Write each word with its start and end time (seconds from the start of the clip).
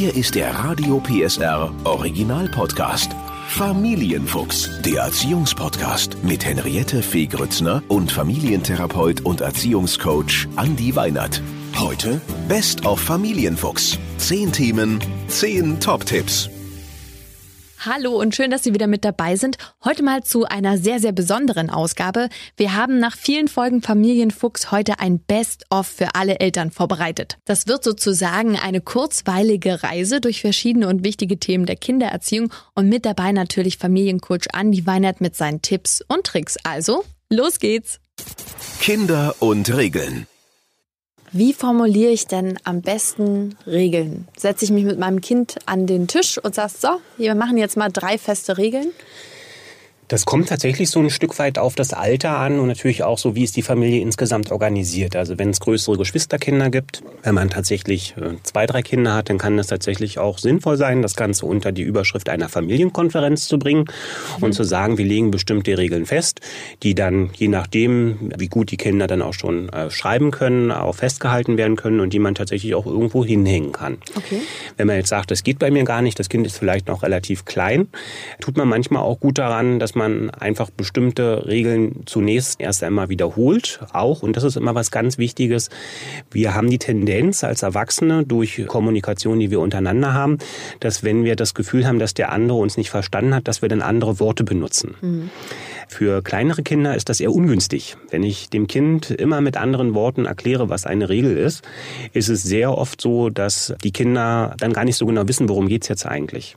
Hier 0.00 0.16
ist 0.16 0.34
der 0.34 0.54
Radio 0.54 0.98
PSR 0.98 1.74
Original 1.84 2.48
Podcast. 2.48 3.12
Familienfuchs, 3.48 4.80
der 4.80 5.02
Erziehungspodcast 5.02 6.24
mit 6.24 6.42
Henriette 6.42 7.02
Fee 7.02 7.26
Grützner 7.26 7.82
und 7.88 8.10
Familientherapeut 8.10 9.20
und 9.20 9.42
Erziehungscoach 9.42 10.48
Andi 10.56 10.96
Weinert. 10.96 11.42
Heute 11.78 12.18
Best 12.48 12.86
of 12.86 12.98
Familienfuchs. 12.98 13.98
Zehn 14.16 14.50
Themen, 14.50 15.00
zehn 15.28 15.78
Top-Tipps. 15.80 16.48
Hallo 17.82 18.20
und 18.20 18.34
schön, 18.34 18.50
dass 18.50 18.62
Sie 18.62 18.74
wieder 18.74 18.86
mit 18.86 19.06
dabei 19.06 19.36
sind. 19.36 19.56
Heute 19.82 20.02
mal 20.02 20.22
zu 20.22 20.44
einer 20.44 20.76
sehr, 20.76 21.00
sehr 21.00 21.12
besonderen 21.12 21.70
Ausgabe. 21.70 22.28
Wir 22.54 22.76
haben 22.76 22.98
nach 22.98 23.16
vielen 23.16 23.48
Folgen 23.48 23.80
Familienfuchs 23.80 24.70
heute 24.70 25.00
ein 25.00 25.18
Best-of 25.18 25.86
für 25.86 26.14
alle 26.14 26.40
Eltern 26.40 26.72
vorbereitet. 26.72 27.38
Das 27.46 27.68
wird 27.68 27.82
sozusagen 27.82 28.58
eine 28.58 28.82
kurzweilige 28.82 29.82
Reise 29.82 30.20
durch 30.20 30.42
verschiedene 30.42 30.88
und 30.88 31.04
wichtige 31.04 31.38
Themen 31.38 31.64
der 31.64 31.76
Kindererziehung 31.76 32.52
und 32.74 32.90
mit 32.90 33.06
dabei 33.06 33.32
natürlich 33.32 33.78
Familiencoach 33.78 34.52
Andi 34.52 34.86
Weinert 34.86 35.22
mit 35.22 35.34
seinen 35.34 35.62
Tipps 35.62 36.02
und 36.06 36.24
Tricks. 36.24 36.58
Also, 36.62 37.02
los 37.30 37.60
geht's! 37.60 37.98
Kinder 38.82 39.36
und 39.40 39.74
Regeln. 39.74 40.26
Wie 41.32 41.52
formuliere 41.52 42.10
ich 42.10 42.26
denn 42.26 42.58
am 42.64 42.82
besten 42.82 43.56
Regeln? 43.64 44.26
Setze 44.36 44.64
ich 44.64 44.72
mich 44.72 44.84
mit 44.84 44.98
meinem 44.98 45.20
Kind 45.20 45.58
an 45.64 45.86
den 45.86 46.08
Tisch 46.08 46.38
und 46.38 46.56
sage, 46.56 46.72
so, 46.76 46.88
wir 47.18 47.36
machen 47.36 47.56
jetzt 47.56 47.76
mal 47.76 47.88
drei 47.88 48.18
feste 48.18 48.58
Regeln? 48.58 48.88
Das 50.10 50.26
kommt 50.26 50.48
tatsächlich 50.48 50.90
so 50.90 50.98
ein 50.98 51.08
Stück 51.08 51.38
weit 51.38 51.56
auf 51.56 51.76
das 51.76 51.92
Alter 51.92 52.36
an 52.36 52.58
und 52.58 52.66
natürlich 52.66 53.04
auch 53.04 53.16
so, 53.16 53.36
wie 53.36 53.44
ist 53.44 53.56
die 53.56 53.62
Familie 53.62 54.00
insgesamt 54.00 54.50
organisiert. 54.50 55.14
Also 55.14 55.38
wenn 55.38 55.50
es 55.50 55.60
größere 55.60 55.96
Geschwisterkinder 55.96 56.68
gibt, 56.68 57.04
wenn 57.22 57.36
man 57.36 57.48
tatsächlich 57.48 58.16
äh, 58.16 58.34
zwei, 58.42 58.66
drei 58.66 58.82
Kinder 58.82 59.14
hat, 59.14 59.30
dann 59.30 59.38
kann 59.38 59.56
es 59.60 59.68
tatsächlich 59.68 60.18
auch 60.18 60.38
sinnvoll 60.38 60.76
sein, 60.76 61.00
das 61.00 61.14
Ganze 61.14 61.46
unter 61.46 61.70
die 61.70 61.82
Überschrift 61.82 62.28
einer 62.28 62.48
Familienkonferenz 62.48 63.46
zu 63.46 63.60
bringen 63.60 63.84
mhm. 64.38 64.42
und 64.42 64.52
zu 64.52 64.64
sagen, 64.64 64.98
wir 64.98 65.04
legen 65.04 65.30
bestimmte 65.30 65.78
Regeln 65.78 66.06
fest, 66.06 66.40
die 66.82 66.96
dann 66.96 67.30
je 67.36 67.46
nachdem, 67.46 68.32
wie 68.36 68.48
gut 68.48 68.72
die 68.72 68.78
Kinder 68.78 69.06
dann 69.06 69.22
auch 69.22 69.34
schon 69.34 69.68
äh, 69.68 69.92
schreiben 69.92 70.32
können, 70.32 70.72
auch 70.72 70.96
festgehalten 70.96 71.56
werden 71.56 71.76
können 71.76 72.00
und 72.00 72.12
die 72.12 72.18
man 72.18 72.34
tatsächlich 72.34 72.74
auch 72.74 72.86
irgendwo 72.86 73.24
hinhängen 73.24 73.70
kann. 73.70 73.98
Okay. 74.16 74.40
Wenn 74.76 74.88
man 74.88 74.96
jetzt 74.96 75.10
sagt, 75.10 75.30
das 75.30 75.44
geht 75.44 75.60
bei 75.60 75.70
mir 75.70 75.84
gar 75.84 76.02
nicht, 76.02 76.18
das 76.18 76.28
Kind 76.28 76.48
ist 76.48 76.58
vielleicht 76.58 76.88
noch 76.88 77.04
relativ 77.04 77.44
klein, 77.44 77.86
tut 78.40 78.56
man 78.56 78.66
manchmal 78.66 79.02
auch 79.02 79.20
gut 79.20 79.38
daran, 79.38 79.78
dass 79.78 79.94
man 79.94 79.99
man 80.00 80.30
einfach 80.30 80.70
bestimmte 80.70 81.46
Regeln 81.46 82.02
zunächst 82.06 82.60
erst 82.60 82.82
einmal 82.82 83.08
wiederholt, 83.08 83.80
auch, 83.92 84.22
und 84.22 84.36
das 84.36 84.44
ist 84.44 84.56
immer 84.56 84.74
was 84.74 84.90
ganz 84.90 85.18
Wichtiges, 85.18 85.70
wir 86.30 86.54
haben 86.54 86.70
die 86.70 86.78
Tendenz 86.78 87.44
als 87.44 87.62
Erwachsene 87.62 88.24
durch 88.24 88.66
Kommunikation, 88.66 89.38
die 89.38 89.50
wir 89.50 89.60
untereinander 89.60 90.14
haben, 90.14 90.38
dass 90.80 91.04
wenn 91.04 91.24
wir 91.24 91.36
das 91.36 91.54
Gefühl 91.54 91.86
haben, 91.86 91.98
dass 91.98 92.14
der 92.14 92.32
andere 92.32 92.58
uns 92.58 92.76
nicht 92.76 92.90
verstanden 92.90 93.34
hat, 93.34 93.46
dass 93.46 93.62
wir 93.62 93.68
dann 93.68 93.82
andere 93.82 94.18
Worte 94.18 94.44
benutzen. 94.44 94.96
Mhm. 95.00 95.30
Für 95.88 96.22
kleinere 96.22 96.62
Kinder 96.62 96.94
ist 96.96 97.08
das 97.08 97.20
eher 97.20 97.32
ungünstig. 97.32 97.96
Wenn 98.10 98.22
ich 98.22 98.48
dem 98.48 98.66
Kind 98.66 99.10
immer 99.10 99.40
mit 99.40 99.56
anderen 99.56 99.94
Worten 99.94 100.24
erkläre, 100.24 100.68
was 100.68 100.86
eine 100.86 101.08
Regel 101.08 101.36
ist, 101.36 101.62
ist 102.12 102.28
es 102.28 102.42
sehr 102.42 102.76
oft 102.76 103.00
so, 103.00 103.28
dass 103.28 103.74
die 103.82 103.90
Kinder 103.90 104.54
dann 104.58 104.72
gar 104.72 104.84
nicht 104.84 104.96
so 104.96 105.06
genau 105.06 105.26
wissen, 105.28 105.48
worum 105.48 105.68
geht's 105.68 105.88
jetzt 105.88 106.06
eigentlich. 106.06 106.54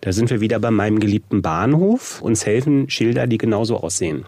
Da 0.00 0.12
sind 0.12 0.30
wir 0.30 0.40
wieder 0.40 0.58
bei 0.60 0.70
meinem 0.70 1.00
geliebten 1.00 1.42
Bahnhof. 1.42 2.22
Uns 2.22 2.46
helfen 2.46 2.88
Schilder, 2.88 3.26
die 3.26 3.38
genauso 3.38 3.78
aussehen. 3.78 4.24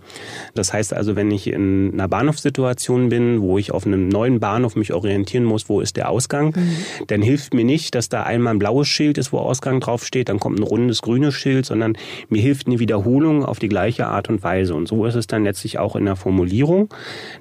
Das 0.55 0.73
heißt 0.73 0.93
also, 0.93 1.17
wenn 1.17 1.31
ich 1.31 1.47
in 1.47 1.93
einer 1.93 2.09
Bahnhofssituation 2.09 3.09
bin, 3.09 3.41
wo 3.41 3.59
ich 3.59 3.73
auf 3.73 3.87
einem 3.87 4.09
neuen 4.09 4.41
Bahnhof 4.41 4.77
mich 4.77 4.93
orientieren 4.93 5.45
muss, 5.45 5.69
wo 5.69 5.81
ist 5.81 5.97
der 5.97 6.09
Ausgang, 6.09 6.55
mhm. 6.57 7.07
dann 7.07 7.23
hilft 7.23 7.55
mir 7.55 7.65
nicht, 7.65 7.95
dass 7.95 8.09
da 8.09 8.23
einmal 8.23 8.55
ein 8.55 8.59
blaues 8.59 8.89
Schild 8.89 9.19
ist, 9.19 9.33
wo 9.33 9.39
Ausgang 9.39 9.81
draufsteht, 9.81 10.29
dann 10.29 10.41
kommt 10.41 10.59
ein 10.59 10.65
rundes 10.65 11.03
grünes 11.03 11.35
Schild, 11.35 11.67
sondern 11.67 11.97
mir 12.29 12.43
hilft 12.43 12.67
eine 12.67 12.79
Wiederholung 12.79 13.45
auf 13.45 13.59
die 13.59 13.69
gleiche 13.69 14.07
Art 14.07 14.29
und 14.29 14.43
Weise. 14.43 14.75
Und 14.75 14.89
so 14.89 15.05
ist 15.05 15.15
es 15.15 15.27
dann 15.27 15.45
letztlich 15.45 15.79
auch 15.79 15.97
in 15.97 16.05
der 16.05 16.17
Formulierung, 16.17 16.93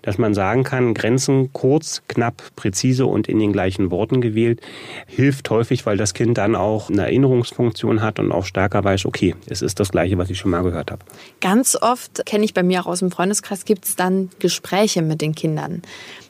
dass 0.02 0.18
man 0.18 0.34
sagen 0.34 0.64
kann, 0.64 0.94
Grenzen 0.94 1.52
kurz, 1.54 2.04
knapp, 2.08 2.44
präzise 2.56 3.06
und 3.06 3.28
in 3.28 3.40
den 3.40 3.54
gleichen 3.54 3.92
Worten 3.92 4.22
gewählt, 4.22 4.62
hilft 5.08 5.50
häufig, 5.50 5.86
weil 5.86 5.98
das 5.98 6.14
Kind 6.14 6.38
dann 6.38 6.56
auch 6.56 6.90
eine 6.90 7.04
Erinnerungsfunktion 7.04 8.02
hat 8.02 8.19
und 8.20 8.32
auch 8.32 8.46
stärker 8.46 8.84
weiß, 8.84 9.06
okay, 9.06 9.36
es 9.48 9.62
ist 9.62 9.80
das 9.80 9.90
Gleiche, 9.90 10.18
was 10.18 10.30
ich 10.30 10.38
schon 10.38 10.52
mal 10.52 10.64
gehört 10.64 10.92
habe. 10.92 11.04
Ganz 11.42 11.76
oft, 11.76 12.26
kenne 12.26 12.46
ich 12.46 12.54
bei 12.54 12.64
mir 12.64 12.82
auch 12.82 12.88
aus 12.88 13.00
dem 13.00 13.12
Freundeskreis, 13.12 13.66
gibt 13.66 13.86
es 13.86 13.96
dann 13.96 14.30
Gespräche 14.40 15.02
mit 15.02 15.22
den 15.22 15.36
Kindern. 15.36 15.82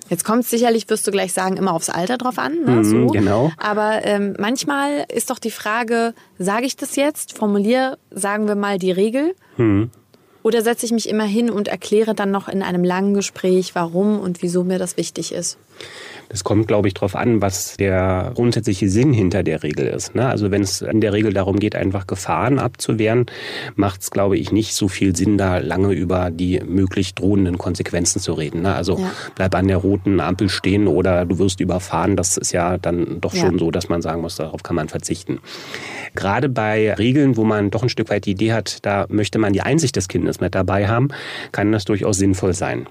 Jetzt 0.09 0.25
kommt 0.25 0.43
es 0.43 0.49
sicherlich, 0.49 0.89
wirst 0.89 1.05
du 1.05 1.11
gleich 1.11 1.33
sagen, 1.33 1.55
immer 1.55 1.73
aufs 1.73 1.89
Alter 1.89 2.17
drauf 2.17 2.39
an. 2.39 2.63
Ne? 2.65 2.71
Mhm, 2.71 2.83
so. 2.83 3.07
Genau. 3.07 3.51
Aber 3.57 4.03
ähm, 4.05 4.35
manchmal 4.39 5.05
ist 5.13 5.29
doch 5.29 5.37
die 5.37 5.51
Frage, 5.51 6.13
sage 6.39 6.65
ich 6.65 6.75
das 6.75 6.95
jetzt, 6.95 7.37
formuliere, 7.37 7.97
sagen 8.09 8.47
wir 8.47 8.55
mal, 8.55 8.79
die 8.79 8.91
Regel? 8.91 9.35
Mhm. 9.57 9.91
Oder 10.41 10.63
setze 10.63 10.85
ich 10.85 10.91
mich 10.91 11.09
immer 11.09 11.25
hin 11.25 11.49
und 11.51 11.67
erkläre 11.67 12.15
dann 12.15 12.31
noch 12.31 12.47
in 12.47 12.63
einem 12.63 12.83
langen 12.83 13.13
Gespräch, 13.13 13.75
warum 13.75 14.19
und 14.19 14.41
wieso 14.41 14.63
mir 14.63 14.79
das 14.79 14.97
wichtig 14.97 15.31
ist? 15.31 15.57
Das 16.29 16.43
kommt, 16.43 16.67
glaube 16.67 16.87
ich, 16.87 16.93
darauf 16.93 17.15
an, 17.15 17.41
was 17.41 17.75
der 17.75 18.31
grundsätzliche 18.35 18.87
Sinn 18.87 19.13
hinter 19.13 19.41
der 19.41 19.63
Regel 19.63 19.87
ist. 19.87 20.13
Ne? 20.13 20.27
Also 20.27 20.51
wenn 20.51 20.61
es 20.61 20.81
in 20.81 21.01
der 21.01 21.11
Regel 21.11 21.33
darum 21.33 21.57
geht, 21.57 21.75
einfach 21.75 22.05
Gefahren 22.05 22.59
abzuwehren, 22.59 23.25
macht 23.75 24.01
es, 24.01 24.11
glaube 24.11 24.37
ich, 24.37 24.51
nicht 24.51 24.75
so 24.75 24.87
viel 24.87 25.15
Sinn, 25.15 25.39
da 25.39 25.57
lange 25.57 25.91
über 25.91 26.29
die 26.29 26.59
möglich 26.59 27.15
drohenden 27.15 27.57
Konsequenzen 27.57 28.19
zu 28.19 28.33
reden. 28.33 28.61
Ne? 28.61 28.75
Also 28.75 28.99
ja. 28.99 29.11
bleib 29.33 29.55
an 29.55 29.67
der 29.67 29.77
roten 29.77 30.19
Ampel 30.19 30.49
stehen 30.49 30.87
oder 30.87 31.25
du 31.25 31.39
wirst 31.39 31.61
überfahren. 31.61 32.15
Das 32.15 32.37
ist 32.37 32.51
ja 32.51 32.77
dann 32.77 33.19
doch 33.21 33.35
schon 33.35 33.53
ja. 33.53 33.59
so, 33.59 33.71
dass 33.71 33.89
man 33.89 34.03
sagen 34.03 34.21
muss, 34.21 34.35
darauf 34.35 34.61
kann 34.61 34.75
man 34.75 34.87
verzichten. 34.87 35.39
Gerade 36.13 36.47
bei 36.47 36.93
Regeln, 36.93 37.37
wo 37.37 37.43
man 37.43 37.71
doch 37.71 37.81
ein 37.81 37.89
Stück 37.89 38.11
weit 38.11 38.25
die 38.25 38.31
Idee 38.31 38.53
hat, 38.53 38.85
da 38.85 39.07
möchte 39.09 39.39
man 39.39 39.53
die 39.53 39.61
Einsicht 39.61 39.95
des 39.95 40.07
Kindes 40.07 40.39
mit 40.39 40.53
dabei 40.53 40.87
haben, 40.87 41.09
kann 41.51 41.71
das 41.71 41.85
durchaus 41.85 42.17
sinnvoll 42.17 42.53
sein. 42.53 42.87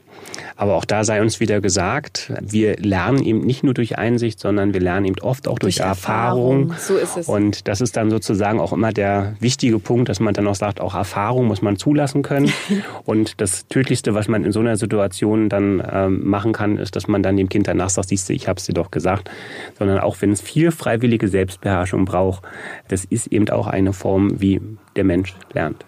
Aber 0.56 0.74
auch 0.74 0.84
da 0.84 1.04
sei 1.04 1.22
uns 1.22 1.40
wieder 1.40 1.60
gesagt, 1.60 2.32
wir 2.40 2.76
lernen 2.78 3.22
eben 3.22 3.40
nicht 3.40 3.64
nur 3.64 3.74
durch 3.74 3.98
Einsicht, 3.98 4.40
sondern 4.40 4.72
wir 4.72 4.80
lernen 4.80 5.06
eben 5.06 5.20
oft 5.20 5.48
auch 5.48 5.58
durch, 5.58 5.76
durch 5.76 5.86
Erfahrung. 5.86 6.70
Erfahrung. 6.70 6.74
So 6.78 6.96
ist 6.96 7.16
es. 7.16 7.28
Und 7.28 7.68
das 7.68 7.80
ist 7.80 7.96
dann 7.96 8.10
sozusagen 8.10 8.60
auch 8.60 8.72
immer 8.72 8.92
der 8.92 9.34
wichtige 9.40 9.78
Punkt, 9.78 10.08
dass 10.08 10.20
man 10.20 10.34
dann 10.34 10.46
auch 10.46 10.54
sagt, 10.54 10.80
auch 10.80 10.94
Erfahrung 10.94 11.46
muss 11.46 11.62
man 11.62 11.76
zulassen 11.76 12.22
können. 12.22 12.52
und 13.04 13.40
das 13.40 13.66
Tödlichste, 13.68 14.14
was 14.14 14.28
man 14.28 14.44
in 14.44 14.52
so 14.52 14.60
einer 14.60 14.76
Situation 14.76 15.48
dann 15.48 15.82
ähm, 15.90 16.28
machen 16.28 16.52
kann, 16.52 16.78
ist, 16.78 16.96
dass 16.96 17.08
man 17.08 17.22
dann 17.22 17.36
dem 17.36 17.48
Kind 17.48 17.68
danach 17.68 17.90
sagt, 17.90 18.08
siehst 18.08 18.28
du, 18.28 18.32
ich 18.32 18.48
habe 18.48 18.58
es 18.58 18.66
dir 18.66 18.74
doch 18.74 18.90
gesagt. 18.90 19.30
Sondern 19.78 19.98
auch 19.98 20.16
wenn 20.20 20.32
es 20.32 20.40
viel 20.40 20.70
freiwillige 20.70 21.28
Selbstbeherrschung 21.28 22.04
braucht, 22.04 22.42
das 22.88 23.04
ist 23.04 23.28
eben 23.28 23.48
auch 23.50 23.66
eine 23.66 23.92
Form, 23.92 24.40
wie 24.40 24.60
der 24.96 25.04
Mensch 25.04 25.34
lernt. 25.52 25.84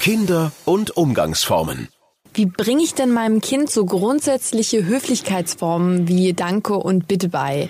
Kinder 0.00 0.52
und 0.64 0.96
Umgangsformen. 0.96 1.88
Wie 2.38 2.46
bringe 2.46 2.84
ich 2.84 2.94
denn 2.94 3.10
meinem 3.10 3.40
Kind 3.40 3.68
so 3.68 3.84
grundsätzliche 3.84 4.86
Höflichkeitsformen 4.86 6.06
wie 6.06 6.34
Danke 6.34 6.74
und 6.74 7.08
Bitte 7.08 7.28
bei? 7.28 7.68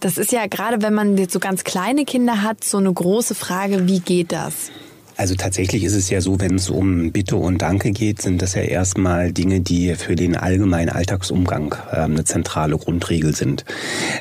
Das 0.00 0.18
ist 0.18 0.32
ja 0.32 0.48
gerade, 0.48 0.82
wenn 0.82 0.92
man 0.92 1.16
jetzt 1.16 1.32
so 1.32 1.38
ganz 1.38 1.62
kleine 1.62 2.04
Kinder 2.04 2.42
hat, 2.42 2.64
so 2.64 2.78
eine 2.78 2.92
große 2.92 3.36
Frage, 3.36 3.86
wie 3.86 4.00
geht 4.00 4.32
das? 4.32 4.72
Also 5.20 5.34
tatsächlich 5.34 5.84
ist 5.84 5.94
es 5.94 6.08
ja 6.08 6.22
so, 6.22 6.40
wenn 6.40 6.54
es 6.54 6.70
um 6.70 7.12
Bitte 7.12 7.36
und 7.36 7.60
Danke 7.60 7.90
geht, 7.90 8.22
sind 8.22 8.40
das 8.40 8.54
ja 8.54 8.62
erstmal 8.62 9.32
Dinge, 9.32 9.60
die 9.60 9.94
für 9.94 10.16
den 10.16 10.34
allgemeinen 10.34 10.88
Alltagsumgang 10.88 11.74
äh, 11.92 11.96
eine 11.96 12.24
zentrale 12.24 12.78
Grundregel 12.78 13.36
sind. 13.36 13.66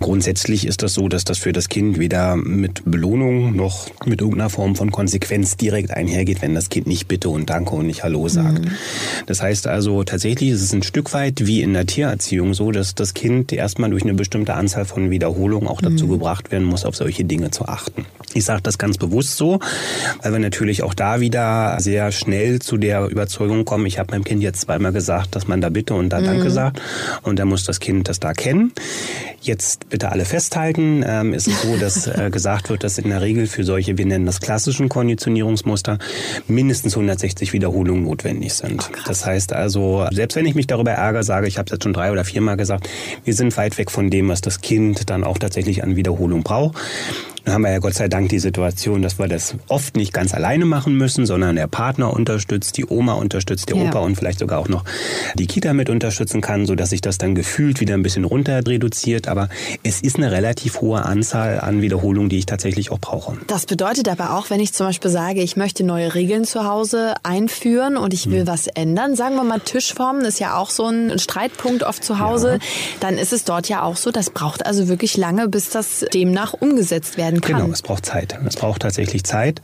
Grundsätzlich 0.02 0.68
ist 0.68 0.84
das 0.84 0.94
so, 0.94 1.08
dass 1.08 1.24
das 1.24 1.38
für 1.38 1.54
das 1.54 1.70
Kind 1.70 2.00
weder 2.00 2.36
mit 2.36 2.82
Belohnung 2.84 3.56
noch 3.56 3.88
mit 4.06 4.20
irgendeiner 4.20 4.50
Form 4.50 4.76
von 4.76 4.92
Konsequenz 4.92 5.56
direkt 5.56 5.92
einhergeht, 5.92 6.42
wenn 6.42 6.54
das 6.54 6.68
Kind 6.68 6.86
nicht 6.86 7.08
Bitte 7.08 7.30
und 7.30 7.50
Danke 7.50 7.76
und 7.76 7.88
nicht 7.88 8.04
Hallo 8.04 8.28
sagt. 8.28 8.66
Mhm. 8.66 8.72
Das 9.26 9.42
heißt 9.42 9.68
also, 9.68 10.04
tatsächlich 10.04 10.50
ist 10.50 10.64
es 10.64 10.74
ein 10.74 10.84
Stück 10.84 11.14
weit 11.14 11.48
wie 11.48 11.62
in 11.62 11.72
der 11.72 11.86
Tiererziehung 11.86 12.54
so, 12.54 12.74
dass 12.74 12.94
das 12.94 13.14
Kind 13.14 13.54
erstmal 13.54 13.90
durch 13.90 14.04
eine 14.04 14.16
bestimmte 14.16 14.54
Anzahl 14.54 14.84
von 14.84 15.10
Wiederholungen 15.12 15.70
auch 15.70 15.80
dazu 15.80 16.08
mhm. 16.08 16.12
gebracht 16.12 16.51
werden 16.51 16.66
muss, 16.66 16.84
auf 16.84 16.98
solche 16.98 17.24
Dinge 17.24 17.51
zu 17.51 17.69
achten. 17.69 18.06
Ich 18.34 18.46
sage 18.46 18.62
das 18.62 18.78
ganz 18.78 18.98
bewusst 18.98 19.38
so, 19.38 19.60
weil 20.22 20.31
wir 20.31 20.40
natürlich 20.40 20.84
auch 20.84 20.94
da 20.94 21.20
wieder 21.20 21.78
sehr 21.80 22.12
schnell 22.12 22.60
zu 22.60 22.78
der 22.78 23.08
Überzeugung 23.08 23.66
kommen, 23.66 23.86
ich 23.86 24.00
habe 24.00 24.12
meinem 24.12 24.24
Kind 24.24 24.44
jetzt 24.44 24.62
zweimal 24.62 24.92
gesagt, 24.92 25.36
dass 25.36 25.48
man 25.48 25.62
da 25.62 25.70
bitte 25.70 25.96
und 25.96 26.10
da 26.10 26.20
mhm. 26.20 26.26
danke 26.26 26.52
sagt 26.52 26.81
und 27.24 27.40
dann 27.40 27.48
muss 27.48 27.64
das 27.64 27.80
Kind 27.80 28.08
das 28.08 28.20
da 28.20 28.34
kennen. 28.34 28.72
Jetzt 29.42 29.90
bitte 29.90 30.12
alle 30.12 30.26
festhalten. 30.26 31.04
Ähm, 31.08 31.34
ist 31.34 31.48
es 31.48 31.62
so, 31.62 31.78
dass 31.78 32.08
äh, 32.08 32.30
gesagt 32.30 32.70
wird, 32.70 32.84
dass 32.84 32.98
in 32.98 33.10
der 33.10 33.22
Regel 33.22 33.48
für 33.48 33.64
solche, 33.64 33.98
wir 33.98 34.06
nennen 34.06 34.26
das 34.26 34.42
klassischen 34.42 34.90
Konditionierungsmuster, 34.90 35.98
mindestens 36.48 36.96
160 36.96 37.54
Wiederholungen 37.54 38.04
notwendig 38.04 38.54
sind. 38.54 38.90
Oh, 38.92 38.98
das 39.08 39.25
heißt 39.25 39.54
also, 39.54 40.06
selbst 40.12 40.36
wenn 40.36 40.46
ich 40.46 40.56
mich 40.56 40.68
darüber 40.68 40.92
ärgere, 40.92 41.24
sage, 41.24 41.48
ich 41.48 41.58
habe 41.58 41.68
es 41.68 41.72
jetzt 41.72 41.84
schon 41.84 41.94
drei 41.94 42.12
oder 42.12 42.25
viermal 42.25 42.58
gesagt, 42.58 42.90
wir 43.24 43.34
sind 43.34 43.56
weit 43.58 43.78
weg 43.78 43.92
von 43.92 44.10
dem, 44.10 44.28
was 44.30 44.42
das 44.42 44.62
Kind 44.62 45.10
dann 45.10 45.24
auch 45.24 45.38
tatsächlich 45.38 45.84
an 45.84 45.96
Wiederholung 45.96 46.44
braucht. 46.44 46.78
Dann 47.45 47.53
haben 47.53 47.62
wir 47.63 47.71
ja 47.71 47.80
Gott 47.80 47.94
sei 47.94 48.07
Dank 48.07 48.30
die 48.30 48.39
Situation, 48.39 49.01
dass 49.01 49.19
wir 49.19 49.27
das 49.27 49.56
oft 49.68 49.95
nicht 49.95 50.13
ganz 50.13 50.33
alleine 50.33 50.65
machen 50.65 50.95
müssen, 50.95 51.25
sondern 51.25 51.56
der 51.56 51.68
Partner 51.68 52.13
unterstützt, 52.13 52.77
die 52.77 52.86
Oma 52.86 53.13
unterstützt, 53.13 53.69
der 53.69 53.77
ja. 53.77 53.89
Opa 53.89 54.00
und 54.00 54.15
vielleicht 54.15 54.39
sogar 54.39 54.59
auch 54.59 54.68
noch 54.68 54.83
die 55.36 55.47
Kita 55.47 55.74
mit 55.74 55.89
unterstützen 55.89 56.41
kann, 56.41 56.65
sodass 56.65 56.89
sich 56.89 57.01
das 57.01 57.18
dann 57.18 57.36
gefühlt 57.36 57.80
wieder 57.80 57.94
ein 57.94 58.03
bisschen 58.03 58.25
runter 58.25 58.65
reduziert. 58.65 59.27
Aber 59.27 59.50
es 59.83 60.01
ist 60.01 60.18
eine 60.18 60.31
relativ 60.31 60.81
hohe 60.81 61.06
Anzahl 61.06 61.59
an 61.59 61.81
Wiederholungen, 61.81 62.30
die 62.30 62.39
ich 62.39 62.45
tatsächlich 62.45 62.91
auch 62.91 63.00
brauche. 63.00 63.38
Das 63.47 63.65
bedeutet 63.65 64.09
aber 64.09 64.38
auch, 64.38 64.50
wenn 64.50 64.59
ich 64.59 64.74
zum 64.74 64.88
Beispiel 64.88 65.12
sage, 65.12 65.41
ich 65.41 65.56
möchte 65.56 65.83
neue 65.83 66.15
Regeln 66.15 66.45
zu 66.45 66.65
Hause 66.65 67.15
einführen 67.24 67.97
und 67.97 68.13
ich 68.13 68.30
will 68.30 68.41
hm. 68.41 68.47
was 68.47 68.68
ändern, 68.68 69.15
sagen 69.15 69.36
wir 69.36 69.44
mal 69.44 69.59
Tischformen 69.59 70.25
ist 70.25 70.39
ja 70.39 70.57
auch 70.57 70.69
so 70.69 70.86
ein 70.86 71.19
Streitpunkt 71.19 71.83
oft 71.83 72.03
zu 72.03 72.19
Hause, 72.19 72.53
ja. 72.53 72.59
dann 73.00 73.18
ist 73.18 73.33
es 73.33 73.44
dort 73.44 73.69
ja 73.69 73.83
auch 73.83 73.95
so, 73.95 74.12
das 74.12 74.30
braucht 74.30 74.65
also 74.65 74.88
wirklich 74.88 75.18
lange, 75.18 75.47
bis 75.47 75.69
das 75.69 76.06
demnach 76.13 76.53
umgesetzt 76.53 77.18
werden 77.18 77.29
kann. 77.36 77.62
Genau, 77.62 77.72
es 77.72 77.81
braucht 77.81 78.06
Zeit. 78.06 78.38
Es 78.46 78.56
braucht 78.56 78.81
tatsächlich 78.81 79.24
Zeit, 79.24 79.62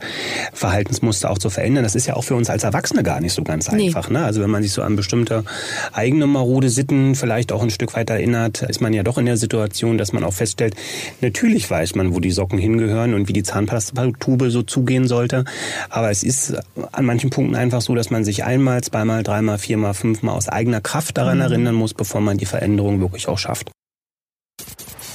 Verhaltensmuster 0.52 1.30
auch 1.30 1.38
zu 1.38 1.50
verändern. 1.50 1.84
Das 1.84 1.94
ist 1.94 2.06
ja 2.06 2.14
auch 2.14 2.22
für 2.22 2.34
uns 2.34 2.50
als 2.50 2.64
Erwachsene 2.64 3.02
gar 3.02 3.20
nicht 3.20 3.32
so 3.32 3.42
ganz 3.42 3.68
einfach. 3.68 4.08
Nee. 4.08 4.18
Ne? 4.18 4.24
Also 4.24 4.40
wenn 4.40 4.50
man 4.50 4.62
sich 4.62 4.72
so 4.72 4.82
an 4.82 4.96
bestimmte 4.96 5.44
eigene 5.92 6.26
marode 6.26 6.68
Sitten 6.70 7.14
vielleicht 7.14 7.52
auch 7.52 7.62
ein 7.62 7.70
Stück 7.70 7.94
weit 7.94 8.10
erinnert, 8.10 8.62
ist 8.62 8.80
man 8.80 8.92
ja 8.92 9.02
doch 9.02 9.18
in 9.18 9.26
der 9.26 9.36
Situation, 9.36 9.98
dass 9.98 10.12
man 10.12 10.24
auch 10.24 10.32
feststellt, 10.32 10.74
natürlich 11.20 11.70
weiß 11.70 11.94
man, 11.94 12.14
wo 12.14 12.20
die 12.20 12.30
Socken 12.30 12.58
hingehören 12.58 13.14
und 13.14 13.28
wie 13.28 13.32
die 13.32 13.42
Zahnpastatube 13.42 14.50
so 14.50 14.62
zugehen 14.62 15.08
sollte. 15.08 15.44
Aber 15.90 16.10
es 16.10 16.22
ist 16.22 16.54
an 16.92 17.04
manchen 17.04 17.30
Punkten 17.30 17.56
einfach 17.56 17.80
so, 17.80 17.94
dass 17.94 18.10
man 18.10 18.24
sich 18.24 18.44
einmal, 18.44 18.82
zweimal, 18.82 19.22
dreimal, 19.22 19.58
viermal, 19.58 19.94
fünfmal 19.94 20.36
aus 20.36 20.48
eigener 20.48 20.80
Kraft 20.80 21.18
daran 21.18 21.38
mhm. 21.38 21.44
erinnern 21.44 21.74
muss, 21.74 21.94
bevor 21.94 22.20
man 22.20 22.38
die 22.38 22.46
Veränderung 22.46 23.00
wirklich 23.00 23.28
auch 23.28 23.38
schafft. 23.38 23.70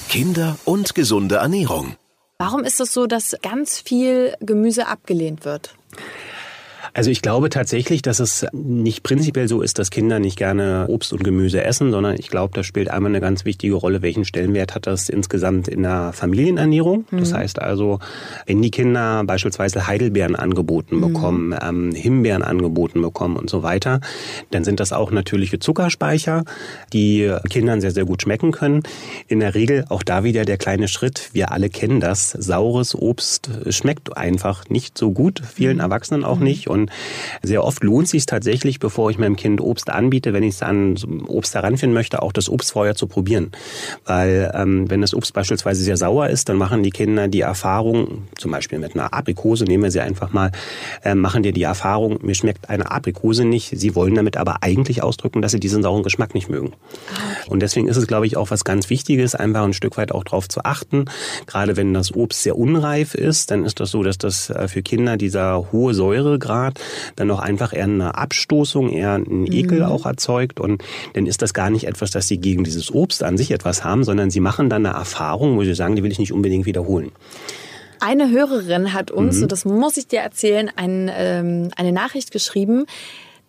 Kinder 0.08 0.58
und 0.64 0.94
gesunde 0.94 1.36
Ernährung. 1.36 1.96
Warum 2.44 2.64
ist 2.64 2.80
es 2.80 2.92
so, 2.92 3.06
dass 3.06 3.36
ganz 3.40 3.78
viel 3.78 4.34
Gemüse 4.40 4.88
abgelehnt 4.88 5.44
wird? 5.44 5.76
Also 6.94 7.10
ich 7.10 7.22
glaube 7.22 7.48
tatsächlich, 7.48 8.02
dass 8.02 8.20
es 8.20 8.46
nicht 8.52 9.02
prinzipiell 9.02 9.48
so 9.48 9.62
ist, 9.62 9.78
dass 9.78 9.90
Kinder 9.90 10.18
nicht 10.18 10.36
gerne 10.36 10.86
Obst 10.88 11.12
und 11.12 11.24
Gemüse 11.24 11.64
essen, 11.64 11.90
sondern 11.90 12.16
ich 12.18 12.28
glaube, 12.28 12.52
da 12.54 12.62
spielt 12.62 12.90
einmal 12.90 13.10
eine 13.10 13.20
ganz 13.20 13.46
wichtige 13.46 13.74
Rolle, 13.74 14.02
welchen 14.02 14.26
Stellenwert 14.26 14.74
hat 14.74 14.86
das 14.86 15.08
insgesamt 15.08 15.68
in 15.68 15.82
der 15.82 16.12
Familienernährung. 16.12 17.06
Mhm. 17.10 17.18
Das 17.18 17.32
heißt 17.32 17.60
also, 17.60 17.98
wenn 18.46 18.60
die 18.60 18.70
Kinder 18.70 19.24
beispielsweise 19.24 19.86
Heidelbeeren 19.86 20.36
angeboten 20.36 20.96
mhm. 20.96 21.00
bekommen, 21.00 21.54
ähm, 21.62 21.92
Himbeeren 21.92 22.42
angeboten 22.42 23.00
bekommen 23.00 23.36
und 23.36 23.48
so 23.48 23.62
weiter, 23.62 24.00
dann 24.50 24.64
sind 24.64 24.78
das 24.78 24.92
auch 24.92 25.10
natürliche 25.10 25.58
Zuckerspeicher, 25.58 26.44
die 26.92 27.32
Kindern 27.48 27.80
sehr, 27.80 27.92
sehr 27.92 28.04
gut 28.04 28.22
schmecken 28.22 28.52
können. 28.52 28.82
In 29.28 29.40
der 29.40 29.54
Regel 29.54 29.86
auch 29.88 30.02
da 30.02 30.24
wieder 30.24 30.44
der 30.44 30.58
kleine 30.58 30.88
Schritt. 30.88 31.30
Wir 31.32 31.52
alle 31.52 31.70
kennen 31.70 32.00
das. 32.00 32.32
Saures 32.32 32.94
Obst 32.94 33.50
schmeckt 33.70 34.16
einfach 34.16 34.68
nicht 34.68 34.98
so 34.98 35.12
gut, 35.12 35.40
vielen 35.54 35.76
mhm. 35.76 35.80
Erwachsenen 35.80 36.24
auch 36.24 36.38
mhm. 36.38 36.44
nicht. 36.44 36.68
Und 36.68 36.81
sehr 37.42 37.64
oft 37.64 37.82
lohnt 37.82 38.08
sich 38.08 38.26
tatsächlich, 38.26 38.78
bevor 38.78 39.10
ich 39.10 39.18
meinem 39.18 39.36
Kind 39.36 39.60
Obst 39.60 39.90
anbiete, 39.90 40.32
wenn 40.32 40.42
ich 40.42 40.54
es 40.54 40.62
an 40.62 40.96
Obst 41.26 41.54
heranführen 41.54 41.94
möchte, 41.94 42.22
auch 42.22 42.32
das 42.32 42.48
Obst 42.48 42.72
vorher 42.72 42.94
zu 42.94 43.06
probieren. 43.06 43.52
Weil 44.04 44.52
ähm, 44.54 44.90
wenn 44.90 45.00
das 45.00 45.14
Obst 45.14 45.32
beispielsweise 45.34 45.82
sehr 45.82 45.96
sauer 45.96 46.28
ist, 46.28 46.48
dann 46.48 46.56
machen 46.56 46.82
die 46.82 46.90
Kinder 46.90 47.28
die 47.28 47.40
Erfahrung, 47.40 48.28
zum 48.36 48.50
Beispiel 48.50 48.78
mit 48.78 48.94
einer 48.94 49.12
Aprikose, 49.12 49.64
nehmen 49.64 49.84
wir 49.84 49.90
sie 49.90 50.00
einfach 50.00 50.32
mal, 50.32 50.52
äh, 51.04 51.14
machen 51.14 51.42
dir 51.42 51.52
die 51.52 51.62
Erfahrung, 51.62 52.18
mir 52.22 52.34
schmeckt 52.34 52.68
eine 52.68 52.90
Aprikose 52.90 53.44
nicht. 53.44 53.70
Sie 53.78 53.94
wollen 53.94 54.14
damit 54.14 54.36
aber 54.36 54.62
eigentlich 54.62 55.02
ausdrücken, 55.02 55.42
dass 55.42 55.52
sie 55.52 55.60
diesen 55.60 55.82
sauren 55.82 56.02
Geschmack 56.02 56.34
nicht 56.34 56.48
mögen. 56.48 56.72
Ah, 57.14 57.48
Und 57.48 57.60
deswegen 57.60 57.88
ist 57.88 57.96
es, 57.96 58.06
glaube 58.06 58.26
ich, 58.26 58.36
auch 58.36 58.50
was 58.50 58.64
ganz 58.64 58.90
Wichtiges, 58.90 59.34
einfach 59.34 59.64
ein 59.64 59.72
Stück 59.72 59.96
weit 59.96 60.12
auch 60.12 60.24
darauf 60.24 60.48
zu 60.48 60.64
achten. 60.64 61.06
Gerade 61.46 61.76
wenn 61.76 61.94
das 61.94 62.14
Obst 62.14 62.42
sehr 62.42 62.56
unreif 62.56 63.14
ist, 63.14 63.50
dann 63.50 63.64
ist 63.64 63.80
das 63.80 63.90
so, 63.90 64.02
dass 64.02 64.18
das 64.18 64.50
äh, 64.50 64.68
für 64.68 64.82
Kinder 64.82 65.16
dieser 65.16 65.72
hohe 65.72 65.94
Säuregrad 65.94 66.71
hat, 66.72 66.80
dann 67.16 67.30
auch 67.30 67.40
einfach 67.40 67.72
eher 67.72 67.84
eine 67.84 68.16
Abstoßung, 68.16 68.90
eher 68.90 69.14
einen 69.14 69.50
Ekel 69.50 69.80
mhm. 69.80 69.86
auch 69.86 70.06
erzeugt. 70.06 70.60
Und 70.60 70.82
dann 71.14 71.26
ist 71.26 71.42
das 71.42 71.54
gar 71.54 71.70
nicht 71.70 71.86
etwas, 71.86 72.10
dass 72.10 72.28
sie 72.28 72.38
gegen 72.38 72.64
dieses 72.64 72.92
Obst 72.92 73.22
an 73.22 73.36
sich 73.36 73.50
etwas 73.50 73.84
haben, 73.84 74.04
sondern 74.04 74.30
sie 74.30 74.40
machen 74.40 74.68
dann 74.68 74.86
eine 74.86 74.96
Erfahrung, 74.96 75.56
wo 75.56 75.64
sie 75.64 75.74
sagen, 75.74 75.96
die 75.96 76.02
will 76.02 76.12
ich 76.12 76.18
nicht 76.18 76.32
unbedingt 76.32 76.66
wiederholen. 76.66 77.12
Eine 78.00 78.30
Hörerin 78.30 78.92
hat 78.92 79.10
uns, 79.10 79.36
mhm. 79.36 79.44
und 79.44 79.52
das 79.52 79.64
muss 79.64 79.96
ich 79.96 80.08
dir 80.08 80.20
erzählen, 80.20 80.70
ein, 80.74 81.10
ähm, 81.14 81.70
eine 81.76 81.92
Nachricht 81.92 82.32
geschrieben, 82.32 82.86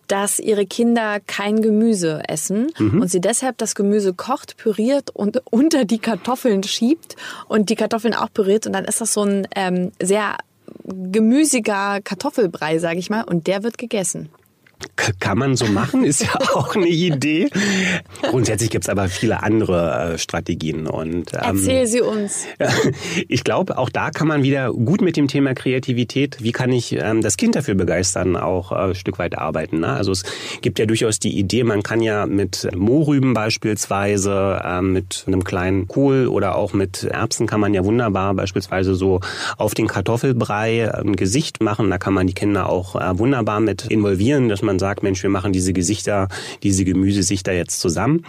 dass 0.06 0.38
ihre 0.38 0.66
Kinder 0.66 1.18
kein 1.26 1.62
Gemüse 1.62 2.22
essen 2.28 2.68
mhm. 2.78 3.00
und 3.00 3.10
sie 3.10 3.20
deshalb 3.20 3.58
das 3.58 3.74
Gemüse 3.74 4.14
kocht, 4.14 4.56
püriert 4.56 5.10
und 5.10 5.42
unter 5.50 5.84
die 5.84 5.98
Kartoffeln 5.98 6.62
schiebt 6.62 7.16
und 7.48 7.70
die 7.70 7.74
Kartoffeln 7.74 8.14
auch 8.14 8.32
püriert 8.32 8.66
und 8.66 8.74
dann 8.74 8.84
ist 8.84 9.00
das 9.00 9.14
so 9.14 9.22
ein 9.22 9.48
ähm, 9.56 9.92
sehr 10.00 10.36
gemüsiger 10.84 12.00
Kartoffelbrei, 12.02 12.78
sage 12.78 12.98
ich 12.98 13.10
mal, 13.10 13.22
und 13.22 13.46
der 13.46 13.62
wird 13.62 13.78
gegessen. 13.78 14.28
Kann 15.20 15.38
man 15.38 15.56
so 15.56 15.66
machen, 15.66 16.04
ist 16.04 16.22
ja 16.22 16.34
auch 16.54 16.74
eine 16.74 16.86
Idee. 16.86 17.48
Grundsätzlich 18.22 18.70
gibt 18.70 18.84
es 18.84 18.88
aber 18.88 19.08
viele 19.08 19.42
andere 19.42 20.14
äh, 20.14 20.18
Strategien. 20.18 20.86
Und, 20.86 21.32
ähm, 21.34 21.40
Erzähl 21.42 21.86
sie 21.86 22.00
uns. 22.00 22.46
Ich 23.28 23.44
glaube, 23.44 23.78
auch 23.78 23.88
da 23.88 24.10
kann 24.10 24.28
man 24.28 24.42
wieder 24.42 24.72
gut 24.72 25.00
mit 25.00 25.16
dem 25.16 25.28
Thema 25.28 25.54
Kreativität, 25.54 26.38
wie 26.40 26.52
kann 26.52 26.70
ich 26.72 26.92
ähm, 26.92 27.22
das 27.22 27.36
Kind 27.36 27.54
dafür 27.54 27.74
begeistern, 27.74 28.36
auch 28.36 28.72
äh, 28.72 28.76
ein 28.76 28.94
Stück 28.94 29.18
weit 29.18 29.36
arbeiten. 29.38 29.80
Ne? 29.80 29.88
Also 29.88 30.12
es 30.12 30.24
gibt 30.60 30.78
ja 30.78 30.86
durchaus 30.86 31.18
die 31.18 31.38
Idee, 31.38 31.64
man 31.64 31.82
kann 31.82 32.00
ja 32.00 32.26
mit 32.26 32.68
Mohrrüben 32.74 33.34
beispielsweise, 33.34 34.60
äh, 34.64 34.82
mit 34.82 35.24
einem 35.26 35.44
kleinen 35.44 35.88
Kohl 35.88 36.26
oder 36.26 36.56
auch 36.56 36.72
mit 36.72 37.04
Erbsen 37.04 37.46
kann 37.46 37.60
man 37.60 37.74
ja 37.74 37.84
wunderbar 37.84 38.34
beispielsweise 38.34 38.94
so 38.94 39.20
auf 39.56 39.74
den 39.74 39.86
Kartoffelbrei 39.86 40.92
ein 40.94 41.16
Gesicht 41.16 41.62
machen. 41.62 41.90
Da 41.90 41.98
kann 41.98 42.14
man 42.14 42.26
die 42.26 42.34
Kinder 42.34 42.68
auch 42.68 42.96
äh, 42.96 43.18
wunderbar 43.18 43.60
mit 43.60 43.86
involvieren, 43.86 44.48
dass 44.48 44.62
man 44.62 44.73
man 44.74 44.80
sagt, 44.80 45.04
Mensch, 45.04 45.22
wir 45.22 45.30
machen 45.30 45.52
diese 45.52 45.72
Gesichter, 45.72 46.26
diese 46.64 46.84
Gemüsesichter 46.84 47.52
jetzt 47.52 47.78
zusammen. 47.80 48.24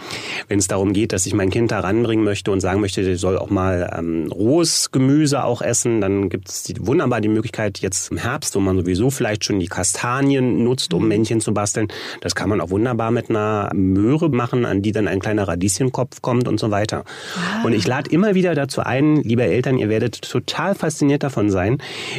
Wenn 0.46 0.60
es 0.60 0.68
darum 0.68 0.92
geht, 0.92 1.12
dass 1.12 1.26
ich 1.26 1.34
mein 1.34 1.50
Kind 1.50 1.72
da 1.72 1.80
ranbringen 1.80 2.24
möchte 2.24 2.52
und 2.52 2.60
sagen 2.60 2.80
möchte, 2.80 3.02
der 3.02 3.18
soll 3.18 3.36
auch 3.36 3.50
mal 3.50 3.92
ähm, 3.98 4.30
rohes 4.30 4.92
Gemüse 4.92 5.42
auch 5.42 5.60
essen, 5.60 6.00
dann 6.00 6.28
gibt 6.28 6.48
es 6.48 6.72
wunderbar 6.78 7.20
die 7.20 7.28
Möglichkeit 7.28 7.80
jetzt 7.80 8.12
im 8.12 8.18
Herbst, 8.18 8.54
wo 8.54 8.60
man 8.60 8.76
sowieso 8.76 9.10
vielleicht 9.10 9.44
schon 9.44 9.58
die 9.58 9.66
Kastanien 9.66 10.62
nutzt, 10.62 10.94
um 10.94 11.08
Männchen 11.08 11.40
zu 11.40 11.52
basteln. 11.52 11.88
Das 12.20 12.36
kann 12.36 12.48
man 12.48 12.60
auch 12.60 12.70
wunderbar 12.70 13.10
mit 13.10 13.28
einer 13.28 13.70
Möhre 13.74 14.30
machen, 14.30 14.64
an 14.64 14.82
die 14.82 14.92
dann 14.92 15.08
ein 15.08 15.18
kleiner 15.18 15.48
Radieschenkopf 15.48 16.22
kommt 16.22 16.46
und 16.46 16.60
so 16.60 16.70
weiter. 16.70 17.02
Ah. 17.34 17.66
Und 17.66 17.72
ich 17.72 17.88
lade 17.88 18.08
immer 18.08 18.36
wieder 18.36 18.54
dazu 18.54 18.82
ein, 18.82 19.16
liebe 19.16 19.42
Eltern, 19.42 19.78
ihr 19.78 19.88
werdet 19.88 20.22
total 20.22 20.76
fasziniert 20.76 21.24
davon 21.24 21.50
sein, 21.50 21.78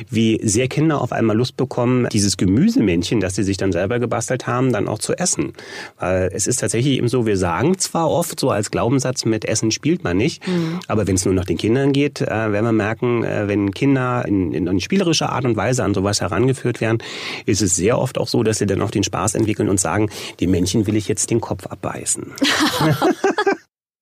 wie 0.10 0.42
sehr 0.44 0.68
Kinder 0.68 1.00
auf 1.00 1.14
einmal 1.14 1.38
Lust 1.38 1.56
bekommen, 1.56 2.10
dieses 2.12 2.36
Gemüsemännchen, 2.36 3.22
das 3.22 3.36
sie 3.36 3.44
sich 3.44 3.56
dann 3.56 3.72
selber 3.72 4.00
gebastelt 4.00 4.17
haben, 4.48 4.72
dann 4.72 4.88
auch 4.88 5.00
zu 5.00 5.14
essen. 5.14 5.54
Weil 6.00 6.30
es 6.34 6.48
ist 6.48 6.60
tatsächlich 6.60 6.98
eben 6.98 7.08
so, 7.08 7.26
wir 7.26 7.38
sagen 7.38 7.78
zwar 7.78 8.10
oft 8.10 8.40
so 8.40 8.50
als 8.50 8.72
Glaubenssatz, 8.72 9.26
mit 9.26 9.46
Essen 9.46 9.72
spielt 9.72 10.04
man 10.04 10.18
nicht, 10.18 10.48
mhm. 10.48 10.80
aber 10.88 11.08
wenn 11.08 11.16
es 11.16 11.26
nur 11.26 11.34
nach 11.34 11.46
den 11.46 11.58
Kindern 11.58 11.94
geht, 11.94 12.22
äh, 12.22 12.28
werden 12.28 12.66
wir 12.66 12.72
merken, 12.72 13.24
äh, 13.24 13.48
wenn 13.48 13.72
Kinder 13.72 14.26
in, 14.28 14.54
in 14.54 14.68
eine 14.68 14.82
spielerische 14.82 15.30
Art 15.30 15.46
und 15.46 15.56
Weise 15.56 15.84
an 15.84 15.94
sowas 15.94 16.22
herangeführt 16.22 16.82
werden, 16.82 17.00
ist 17.46 17.62
es 17.62 17.76
sehr 17.76 17.98
oft 17.98 18.18
auch 18.18 18.28
so, 18.28 18.44
dass 18.44 18.58
sie 18.58 18.66
dann 18.66 18.82
auch 18.82 18.92
den 18.92 19.04
Spaß 19.04 19.36
entwickeln 19.36 19.70
und 19.70 19.80
sagen, 19.80 20.10
dem 20.40 20.52
Männchen 20.52 20.88
will 20.88 20.96
ich 20.96 21.08
jetzt 21.08 21.30
den 21.32 21.42
Kopf 21.42 21.68
abbeißen. 21.68 22.34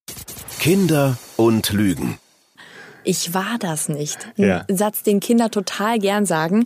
Kinder 0.60 1.18
und 1.38 1.72
Lügen. 1.72 2.18
Ich 3.06 3.34
war 3.34 3.58
das 3.60 3.88
nicht. 3.88 4.18
Ein 4.38 4.44
ja. 4.44 4.66
Satz, 4.68 5.04
den 5.04 5.20
Kinder 5.20 5.50
total 5.50 6.00
gern 6.00 6.26
sagen. 6.26 6.66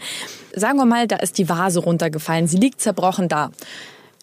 Sagen 0.56 0.78
wir 0.78 0.86
mal, 0.86 1.08
da 1.08 1.18
ist 1.18 1.38
die 1.38 1.50
Vase 1.50 1.80
runtergefallen. 1.80 2.48
Sie 2.48 2.58
liegt 2.58 2.82
zerbrochen 2.82 3.28
da. 3.28 3.52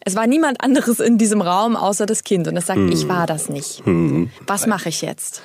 Es 0.01 0.15
war 0.15 0.27
niemand 0.27 0.61
anderes 0.61 1.01
in 1.01 1.19
diesem 1.19 1.41
Raum 1.41 1.77
außer 1.77 2.07
das 2.07 2.25
Kind 2.25 2.47
und 2.49 2.57
es 2.57 2.67
sagt, 2.67 2.79
hm. 2.79 2.93
ich 2.93 3.09
war 3.09 3.27
das 3.27 3.49
nicht. 3.49 3.85
Hm. 3.85 4.31
Was 4.47 4.67
mache 4.67 4.89
ich 4.89 5.03
jetzt? 5.03 5.43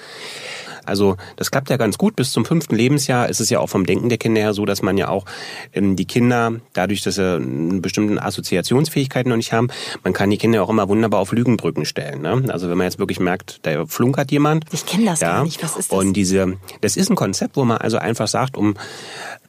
Also 0.92 1.16
das 1.38 1.52
klappt 1.52 1.70
ja 1.70 1.78
ganz 1.78 1.98
gut. 1.98 2.18
Bis 2.18 2.32
zum 2.32 2.44
fünften 2.44 2.76
Lebensjahr 2.76 3.30
ist 3.30 3.40
es 3.40 3.50
ja 3.50 3.60
auch 3.60 3.70
vom 3.70 3.86
Denken 3.86 4.10
der 4.10 4.18
Kinder 4.18 4.42
her 4.42 4.54
so, 4.54 4.66
dass 4.66 4.82
man 4.82 4.98
ja 4.98 5.08
auch 5.08 5.26
ähm, 5.74 5.96
die 5.96 6.06
Kinder, 6.06 6.54
dadurch, 6.74 7.02
dass 7.02 7.16
sie 7.16 7.38
eine 7.38 7.80
bestimmte 7.80 8.22
Assoziationsfähigkeiten 8.22 9.30
noch 9.30 9.38
nicht 9.38 9.54
haben, 9.54 9.70
man 10.04 10.12
kann 10.12 10.30
die 10.30 10.38
Kinder 10.38 10.62
auch 10.62 10.70
immer 10.70 10.90
wunderbar 10.90 11.22
auf 11.22 11.32
Lügenbrücken 11.32 11.86
stellen. 11.86 12.22
Ne? 12.22 12.44
Also 12.50 12.70
wenn 12.70 12.78
man 12.78 12.86
jetzt 12.86 13.00
wirklich 13.00 13.22
merkt, 13.22 13.60
da 13.64 13.86
flunkert 13.86 14.32
jemand. 14.32 14.66
Ich 14.72 14.86
kenne 14.86 15.06
das 15.06 15.22
ja, 15.22 15.32
gar 15.32 15.44
nicht. 15.46 15.64
Was 15.64 15.78
ist 15.78 15.92
das? 15.92 15.98
Und 15.98 16.14
diese, 16.14 16.58
das 16.82 16.98
ist 16.98 17.10
ein 17.10 17.16
Konzept, 17.16 17.56
wo 17.56 17.64
man 17.64 17.78
also 17.78 17.98
einfach 17.98 18.28
sagt, 18.28 18.58
um 18.58 18.76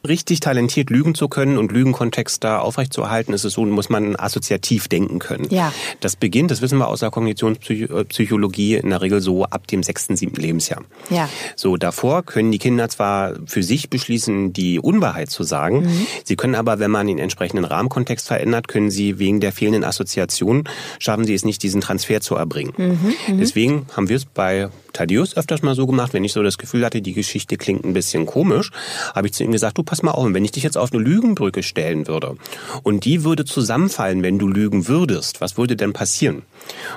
richtig 0.06 0.40
talentiert 0.40 0.90
lügen 0.90 1.14
zu 1.14 1.28
können 1.28 1.58
und 1.58 1.72
Lügenkontext 1.72 2.42
da 2.42 2.58
aufrechtzuerhalten, 2.58 3.32
ist 3.32 3.44
es 3.44 3.52
so, 3.52 3.64
muss 3.64 3.88
man 3.88 4.16
assoziativ 4.16 4.88
denken 4.88 5.18
können. 5.18 5.46
Ja. 5.50 5.72
Das 6.00 6.16
beginnt, 6.16 6.50
das 6.50 6.60
wissen 6.60 6.78
wir 6.78 6.88
aus 6.88 7.00
der 7.00 7.10
Kognitionspsychologie, 7.10 8.76
in 8.76 8.90
der 8.90 9.00
Regel 9.00 9.20
so 9.20 9.44
ab 9.44 9.66
dem 9.68 9.82
sechsten, 9.82 10.16
siebten 10.16 10.40
Lebensjahr. 10.40 10.82
Ja. 11.10 11.28
So, 11.56 11.76
davor 11.76 12.22
können 12.24 12.50
die 12.50 12.58
Kinder 12.58 12.88
zwar 12.88 13.34
für 13.46 13.62
sich 13.62 13.90
beschließen, 13.90 14.52
die 14.52 14.78
Unwahrheit 14.78 15.30
zu 15.30 15.42
sagen, 15.42 15.80
mhm. 15.80 16.06
sie 16.24 16.36
können 16.36 16.54
aber, 16.54 16.78
wenn 16.78 16.90
man 16.90 17.06
den 17.06 17.18
entsprechenden 17.18 17.64
Rahmenkontext 17.64 18.26
verändert, 18.26 18.68
können 18.68 18.90
sie 18.90 19.18
wegen 19.18 19.40
der 19.40 19.52
fehlenden 19.52 19.84
Assoziation, 19.84 20.64
schaffen 20.98 21.24
sie 21.24 21.34
es 21.34 21.44
nicht, 21.44 21.62
diesen 21.62 21.80
Transfer 21.80 22.20
zu 22.20 22.36
erbringen. 22.36 22.72
Mhm. 22.76 23.14
Mhm. 23.28 23.38
Deswegen 23.38 23.86
haben 23.96 24.08
wir 24.08 24.16
es 24.16 24.24
bei 24.24 24.68
Thaddeus 24.92 25.36
öfters 25.36 25.62
mal 25.62 25.74
so 25.74 25.86
gemacht, 25.86 26.12
wenn 26.12 26.24
ich 26.24 26.32
so 26.32 26.42
das 26.42 26.58
Gefühl 26.58 26.84
hatte, 26.84 27.02
die 27.02 27.12
Geschichte 27.12 27.56
klingt 27.56 27.84
ein 27.84 27.92
bisschen 27.92 28.26
komisch, 28.26 28.70
habe 29.14 29.26
ich 29.26 29.34
zu 29.34 29.44
ihm 29.44 29.52
gesagt, 29.52 29.78
du 29.78 29.82
pass 29.82 30.02
mal 30.02 30.12
auf, 30.12 30.26
wenn 30.32 30.44
ich 30.44 30.52
dich 30.52 30.62
jetzt 30.62 30.78
auf 30.78 30.92
eine 30.92 31.02
Lügenbrücke 31.02 31.62
stellen 31.62 32.06
würde 32.06 32.36
und 32.82 33.04
die 33.04 33.24
würde 33.24 33.44
zusammenfallen, 33.44 34.22
wenn 34.22 34.38
du 34.38 34.48
lügen 34.48 34.88
würdest, 34.88 35.40
was 35.40 35.56
würde 35.56 35.76
denn 35.76 35.92
passieren? 35.92 36.42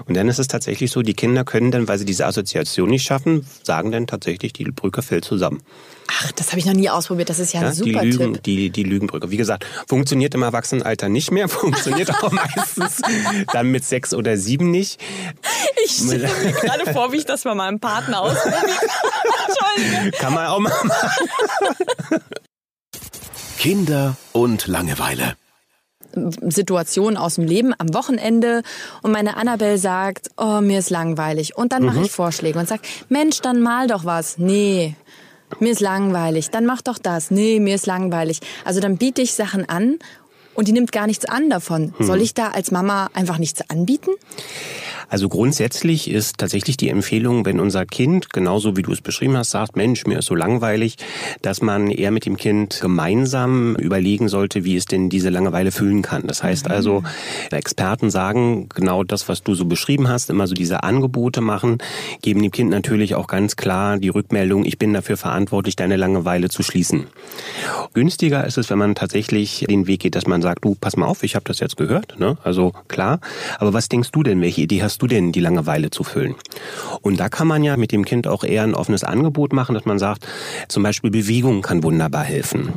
Und 0.06 0.16
dann 0.16 0.28
ist 0.28 0.40
es 0.40 0.48
tatsächlich 0.48 0.92
so, 0.92 1.02
die 1.02 1.14
Kinder 1.14 1.44
können 1.44 1.72
dann, 1.72 1.88
weil 1.88 1.98
sie 1.98 2.06
diese 2.06 2.26
Assoziation 2.26 2.90
nicht 2.90 3.04
schaffen, 3.04 3.46
sagen 3.64 3.92
dann 3.92 4.08
tatsächlich, 4.08 4.54
die 4.54 4.66
Brücke 4.66 5.02
fällt 5.02 5.26
zusammen. 5.26 5.62
Ach, 6.08 6.32
das 6.34 6.50
habe 6.50 6.60
ich 6.60 6.66
noch 6.66 6.74
nie 6.74 6.90
ausprobiert. 6.90 7.30
Das 7.30 7.40
ist 7.40 7.54
ja 7.54 7.62
ein 7.62 7.66
Ja, 7.68 7.74
super 7.74 8.02
die, 8.02 8.12
Lügen, 8.12 8.34
Tipp. 8.36 8.44
die, 8.44 8.70
die 8.70 8.84
Lügenbrücke. 8.84 9.32
Wie 9.32 9.38
gesagt, 9.38 9.66
funktioniert 9.88 10.34
im 10.36 10.44
Erwachsenenalter 10.44 11.10
nicht 11.10 11.32
mehr, 11.32 11.50
funktioniert 11.50 12.12
auch 12.24 12.32
meistens 12.32 13.02
dann 13.52 13.72
mit 13.72 13.84
sechs 13.86 14.14
oder 14.14 14.38
sieben 14.38 14.72
nicht. 14.72 15.00
Ich 15.84 15.92
stelle 15.94 16.30
mir 16.44 16.52
gerade 16.62 16.94
vor, 16.94 17.12
wie 17.12 17.18
ich 17.18 17.26
das 17.26 17.44
bei 17.44 17.56
meinem 17.56 17.80
Partner 17.80 18.22
ausprobiere. 18.22 18.62
Entschuldige. 19.48 20.18
Kann 20.18 20.34
man 20.34 20.48
auch 20.48 20.60
mal 20.60 20.70
machen. 20.84 22.22
Kinder 23.58 24.16
und 24.32 24.68
Langeweile. 24.68 25.36
Situation 26.48 27.18
aus 27.18 27.36
dem 27.36 27.44
Leben 27.46 27.74
am 27.78 27.94
Wochenende 27.94 28.62
und 29.02 29.12
meine 29.12 29.36
Annabelle 29.36 29.78
sagt, 29.78 30.30
oh, 30.38 30.62
mir 30.62 30.80
ist 30.80 30.90
langweilig. 30.90 31.58
Und 31.58 31.74
dann 31.74 31.84
mache 31.84 32.04
ich 32.04 32.12
Vorschläge 32.12 32.58
und 32.58 32.70
sag, 32.70 32.80
Mensch, 33.10 33.42
dann 33.42 33.62
mal 33.62 33.88
doch 33.88 34.06
was. 34.06 34.38
Nee, 34.38 34.96
mir 35.60 35.72
ist 35.72 35.82
langweilig. 35.82 36.50
Dann 36.50 36.66
mach 36.66 36.82
doch 36.82 36.98
das. 36.98 37.32
Nee, 37.32 37.60
mir 37.60 37.76
ist 37.76 37.86
langweilig. 37.86 38.40
Also 38.64 38.80
dann 38.80 38.98
biete 38.98 39.22
ich 39.22 39.34
Sachen 39.34 39.68
an 39.68 40.00
und 40.54 40.68
die 40.68 40.72
nimmt 40.72 40.92
gar 40.92 41.08
nichts 41.08 41.26
an 41.26 41.50
davon. 41.50 41.94
Soll 42.00 42.22
ich 42.22 42.34
da 42.34 42.50
als 42.50 42.72
Mama 42.72 43.10
einfach 43.14 43.38
nichts 43.38 43.70
anbieten? 43.70 44.12
Also 45.10 45.30
grundsätzlich 45.30 46.10
ist 46.10 46.38
tatsächlich 46.38 46.78
die 46.78 46.90
Empfehlung, 46.90 47.46
wenn 47.46 47.60
unser 47.60 47.86
Kind, 47.86 48.32
genauso 48.32 48.76
wie 48.76 48.82
du 48.82 48.92
es 48.92 49.02
beschrieben 49.02 49.38
hast, 49.38 49.52
sagt, 49.52 49.76
Mensch, 49.76 50.06
mir 50.06 50.20
ist 50.20 50.26
so 50.26 50.36
langweilig, 50.36 50.98
dass 51.42 51.62
man 51.62 51.90
eher 51.92 52.12
mit 52.12 52.26
dem 52.26 52.38
Kind 52.38 52.80
gemeinsam 52.82 53.76
überlegen 53.76 54.30
sollte, 54.30 54.64
wie 54.64 54.76
es 54.76 54.86
denn 54.86 55.10
diese 55.10 55.30
Langeweile 55.30 55.72
füllen 55.72 56.02
kann. 56.02 56.24
Das 56.28 56.44
heißt 56.44 56.70
also, 56.70 57.04
Experten 57.52 58.10
sagen 58.10 58.70
genau 58.70 59.04
das, 59.04 59.30
was 59.30 59.44
du 59.44 59.56
so 59.56 59.66
beschrieben 59.66 60.08
hast, 60.08 60.30
immer 60.30 60.48
so 60.48 60.54
diese 60.54 60.84
Angebote 60.84 61.42
machen, 61.42 61.78
geben 62.22 62.42
dem 62.42 62.52
Kind 62.52 62.70
natürlich 62.70 63.16
auch 63.16 63.28
ganz 63.28 63.56
klar 63.56 63.98
die 63.98 64.10
Rückmeldung, 64.10 64.66
ich 64.66 64.78
bin 64.78 64.94
dafür 64.94 65.18
verantwortlich, 65.18 65.76
deine 65.76 65.96
Langeweile 65.96 66.50
zu 66.50 66.64
schließen. 66.64 67.08
Günstiger 67.94 68.46
ist 68.46 68.58
es, 68.58 68.70
wenn 68.70 68.78
man 68.78 68.96
tatsächlich 68.96 69.66
den 69.70 69.88
Weg 69.88 70.02
geht, 70.02 70.16
dass 70.16 70.28
man 70.28 70.42
sagt, 70.42 70.66
du, 70.66 70.76
pass 70.76 70.98
mal 70.98 71.06
auf, 71.06 71.24
ich 71.24 71.36
habe 71.36 71.46
das 71.46 71.60
jetzt 71.60 71.78
gehört, 71.78 72.20
ne? 72.20 72.38
also 72.44 72.74
klar, 72.88 73.20
aber 73.60 73.74
was 73.74 73.90
denkst 73.90 74.12
du 74.12 74.24
denn, 74.24 74.42
welche 74.42 74.62
Idee 74.62 74.84
hast 74.84 74.95
du 75.02 75.08
denn, 75.08 75.32
die 75.32 75.40
Langeweile 75.40 75.90
zu 75.90 76.04
füllen? 76.04 76.36
Und 77.02 77.20
da 77.20 77.30
kann 77.30 77.48
man 77.48 77.64
ja 77.64 77.78
mit 77.78 77.92
dem 77.92 78.06
Kind 78.06 78.28
auch 78.28 78.44
eher 78.44 78.64
ein 78.64 78.76
offenes 78.76 79.04
Angebot 79.04 79.54
machen, 79.54 79.76
dass 79.76 79.86
man 79.86 80.00
sagt, 80.00 80.28
zum 80.68 80.84
Beispiel 80.84 81.12
Bewegung 81.12 81.62
kann 81.62 81.84
wunderbar 81.84 82.24
helfen. 82.24 82.74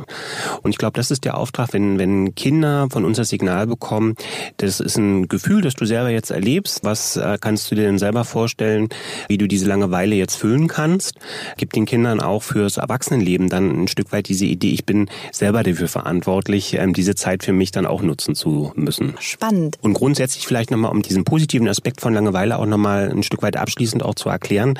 Und 0.61 0.71
ich 0.71 0.77
glaube, 0.77 0.93
das 0.97 1.11
ist 1.11 1.25
der 1.25 1.37
Auftrag, 1.37 1.73
wenn, 1.73 1.99
wenn 1.99 2.35
Kinder 2.35 2.87
von 2.91 3.05
uns 3.05 3.17
das 3.17 3.29
Signal 3.29 3.67
bekommen, 3.67 4.15
das 4.57 4.79
ist 4.79 4.97
ein 4.97 5.27
Gefühl, 5.27 5.61
das 5.61 5.73
du 5.73 5.85
selber 5.85 6.09
jetzt 6.09 6.31
erlebst, 6.31 6.83
was 6.83 7.17
äh, 7.17 7.37
kannst 7.39 7.69
du 7.71 7.75
dir 7.75 7.83
denn 7.83 7.99
selber 7.99 8.25
vorstellen, 8.25 8.89
wie 9.27 9.37
du 9.37 9.47
diese 9.47 9.67
Langeweile 9.67 10.15
jetzt 10.15 10.35
füllen 10.35 10.67
kannst, 10.67 11.15
gibt 11.57 11.75
den 11.75 11.85
Kindern 11.85 12.19
auch 12.19 12.43
fürs 12.43 12.77
Erwachsenenleben 12.77 13.49
dann 13.49 13.83
ein 13.83 13.87
Stück 13.87 14.11
weit 14.11 14.27
diese 14.27 14.45
Idee, 14.45 14.71
ich 14.71 14.85
bin 14.85 15.09
selber 15.31 15.63
dafür 15.63 15.87
verantwortlich, 15.87 16.73
ähm, 16.73 16.93
diese 16.93 17.15
Zeit 17.15 17.43
für 17.43 17.53
mich 17.53 17.71
dann 17.71 17.85
auch 17.85 18.01
nutzen 18.01 18.35
zu 18.35 18.71
müssen. 18.75 19.15
Spannend. 19.19 19.77
Und 19.81 19.93
grundsätzlich 19.93 20.47
vielleicht 20.47 20.71
nochmal, 20.71 20.91
um 20.91 21.01
diesen 21.01 21.23
positiven 21.23 21.67
Aspekt 21.67 22.01
von 22.01 22.08
Langeweile 22.13 22.57
auch 22.59 22.65
nochmal 22.65 23.09
ein 23.09 23.23
Stück 23.23 23.41
weit 23.41 23.57
abschließend 23.57 24.03
auch 24.03 24.15
zu 24.15 24.29
erklären. 24.29 24.77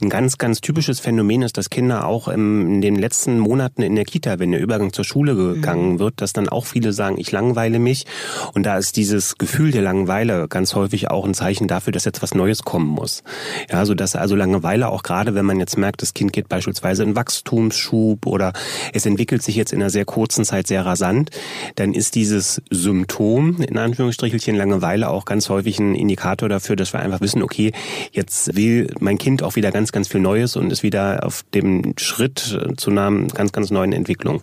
Ein 0.00 0.08
ganz, 0.08 0.38
ganz 0.38 0.60
typisches 0.60 1.00
Phänomen 1.00 1.42
ist, 1.42 1.56
dass 1.56 1.70
Kinder 1.70 2.06
auch 2.06 2.28
in 2.28 2.80
den 2.80 2.96
letzten 2.96 3.38
Monaten 3.38 3.82
in 3.82 3.96
der 3.96 4.04
Kita, 4.04 4.38
wenn 4.38 4.52
der 4.52 4.60
Übergang 4.60 4.92
zur 4.92 5.04
Schule 5.04 5.34
gegangen 5.34 5.98
wird, 5.98 6.20
dass 6.20 6.32
dann 6.32 6.48
auch 6.48 6.66
viele 6.66 6.92
sagen, 6.92 7.16
ich 7.18 7.32
langweile 7.32 7.78
mich. 7.78 8.06
Und 8.54 8.64
da 8.64 8.78
ist 8.78 8.96
dieses 8.96 9.38
Gefühl 9.38 9.70
der 9.70 9.82
Langeweile 9.82 10.48
ganz 10.48 10.74
häufig 10.74 11.10
auch 11.10 11.24
ein 11.24 11.34
Zeichen 11.34 11.68
dafür, 11.68 11.92
dass 11.92 12.04
jetzt 12.04 12.22
was 12.22 12.34
Neues 12.34 12.62
kommen 12.62 12.88
muss. 12.88 13.22
Ja, 13.70 13.84
so 13.84 13.94
dass 13.94 14.16
also 14.16 14.36
Langeweile 14.36 14.88
auch 14.88 15.02
gerade, 15.02 15.34
wenn 15.34 15.46
man 15.46 15.58
jetzt 15.58 15.78
merkt, 15.78 16.02
das 16.02 16.14
Kind 16.14 16.32
geht 16.32 16.48
beispielsweise 16.48 17.02
in 17.02 17.16
Wachstumsschub 17.16 18.26
oder 18.26 18.52
es 18.92 19.06
entwickelt 19.06 19.42
sich 19.42 19.56
jetzt 19.56 19.72
in 19.72 19.80
einer 19.80 19.90
sehr 19.90 20.04
kurzen 20.04 20.44
Zeit 20.44 20.66
sehr 20.66 20.84
rasant, 20.84 21.30
dann 21.76 21.92
ist 21.92 22.14
dieses 22.14 22.62
Symptom, 22.70 23.60
in 23.62 23.78
Anführungsstrichelchen 23.78 24.56
Langeweile, 24.56 25.10
auch 25.10 25.24
ganz 25.24 25.48
häufig 25.48 25.78
ein 25.78 25.94
Indikator 25.94 26.48
dafür, 26.48 26.69
dass 26.76 26.92
wir 26.92 27.00
einfach 27.00 27.20
wissen, 27.20 27.42
okay, 27.42 27.72
jetzt 28.12 28.54
will 28.56 28.92
mein 29.00 29.18
Kind 29.18 29.42
auch 29.42 29.56
wieder 29.56 29.70
ganz, 29.72 29.92
ganz 29.92 30.08
viel 30.08 30.20
Neues 30.20 30.56
und 30.56 30.70
ist 30.70 30.82
wieder 30.82 31.24
auf 31.24 31.42
dem 31.54 31.94
Schritt 31.98 32.58
zu 32.76 32.90
einer 32.90 33.10
ganz, 33.28 33.52
ganz 33.52 33.70
neuen 33.70 33.92
Entwicklung. 33.92 34.42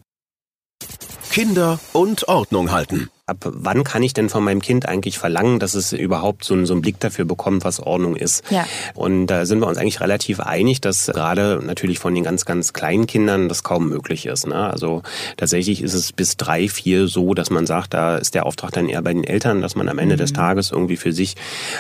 Kinder 1.32 1.80
und 1.94 2.28
Ordnung 2.28 2.72
halten. 2.72 3.10
Ab 3.30 3.40
wann 3.44 3.84
kann 3.84 4.04
ich 4.04 4.14
denn 4.14 4.30
von 4.30 4.42
meinem 4.42 4.62
Kind 4.62 4.88
eigentlich 4.88 5.18
verlangen, 5.18 5.60
dass 5.60 5.74
es 5.76 5.92
überhaupt 5.92 6.46
so 6.46 6.54
einen, 6.54 6.66
so 6.66 6.74
einen 6.74 6.82
Blick 6.82 6.98
dafür 7.02 7.26
bekommt, 7.26 7.66
was 7.66 7.82
Ordnung 7.82 8.16
ist? 8.16 8.42
Ja. 8.50 8.66
Und 8.94 9.28
da 9.28 9.46
sind 9.46 9.60
wir 9.60 9.68
uns 9.68 9.78
eigentlich 9.78 10.00
relativ 10.00 10.40
einig, 10.40 10.80
dass 10.80 11.08
gerade 11.08 11.60
natürlich 11.62 12.00
von 12.00 12.16
den 12.16 12.24
ganz, 12.24 12.46
ganz 12.46 12.72
kleinen 12.72 13.06
Kindern 13.06 13.50
das 13.50 13.64
kaum 13.64 13.90
möglich 13.90 14.28
ist. 14.28 14.48
Ne? 14.48 14.56
Also 14.56 15.04
tatsächlich 15.36 15.82
ist 15.82 15.94
es 15.94 16.14
bis 16.14 16.38
drei, 16.38 16.70
vier 16.70 17.10
so, 17.10 17.34
dass 17.34 17.50
man 17.50 17.66
sagt, 17.66 17.94
da 17.94 18.16
ist 18.16 18.34
der 18.34 18.46
Auftrag 18.46 18.72
dann 18.72 18.88
eher 18.88 19.02
bei 19.02 19.12
den 19.12 19.26
Eltern, 19.26 19.62
dass 19.62 19.76
man 19.76 19.90
am 19.90 20.00
Ende 20.00 20.16
des 20.16 20.32
Tages 20.32 20.72
irgendwie 20.72 20.96
für 20.96 21.12
sich 21.12 21.36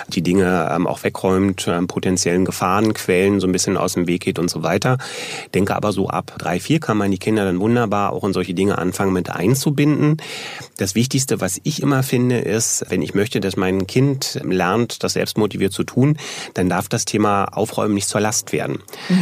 die 0.09 0.21
Dinge 0.21 0.69
ähm, 0.69 0.85
auch 0.85 1.05
wegräumt, 1.05 1.65
ähm, 1.69 1.87
potenziellen 1.87 2.43
Gefahrenquellen 2.43 3.39
so 3.39 3.47
ein 3.47 3.53
bisschen 3.53 3.77
aus 3.77 3.93
dem 3.93 4.05
Weg 4.05 4.23
geht 4.23 4.37
und 4.37 4.49
so 4.49 4.63
weiter. 4.63 4.97
Denke 5.53 5.77
aber 5.77 5.93
so 5.93 6.09
ab 6.09 6.33
drei, 6.37 6.59
vier 6.59 6.81
kann 6.81 6.97
man 6.97 7.09
die 7.09 7.19
Kinder 7.19 7.45
dann 7.45 7.61
wunderbar 7.61 8.11
auch 8.11 8.25
in 8.25 8.33
solche 8.33 8.53
Dinge 8.53 8.77
anfangen 8.77 9.13
mit 9.13 9.29
einzubinden. 9.29 10.17
Das 10.75 10.93
Wichtigste, 10.93 11.36
was 11.39 11.59
ich 11.63 11.81
immer 11.81 12.03
finde, 12.03 12.39
ist, 12.39 12.85
wenn 12.89 13.01
ich 13.01 13.13
möchte, 13.13 13.39
dass 13.39 13.55
mein 13.57 13.87
Kind 13.87 14.39
lernt, 14.43 15.03
das 15.03 15.13
selbstmotiviert 15.13 15.73
zu 15.73 15.83
tun, 15.83 16.17
dann 16.53 16.69
darf 16.69 16.87
das 16.89 17.05
Thema 17.05 17.45
Aufräumen 17.45 17.93
nicht 17.93 18.07
zur 18.07 18.21
Last 18.21 18.51
werden. 18.53 18.79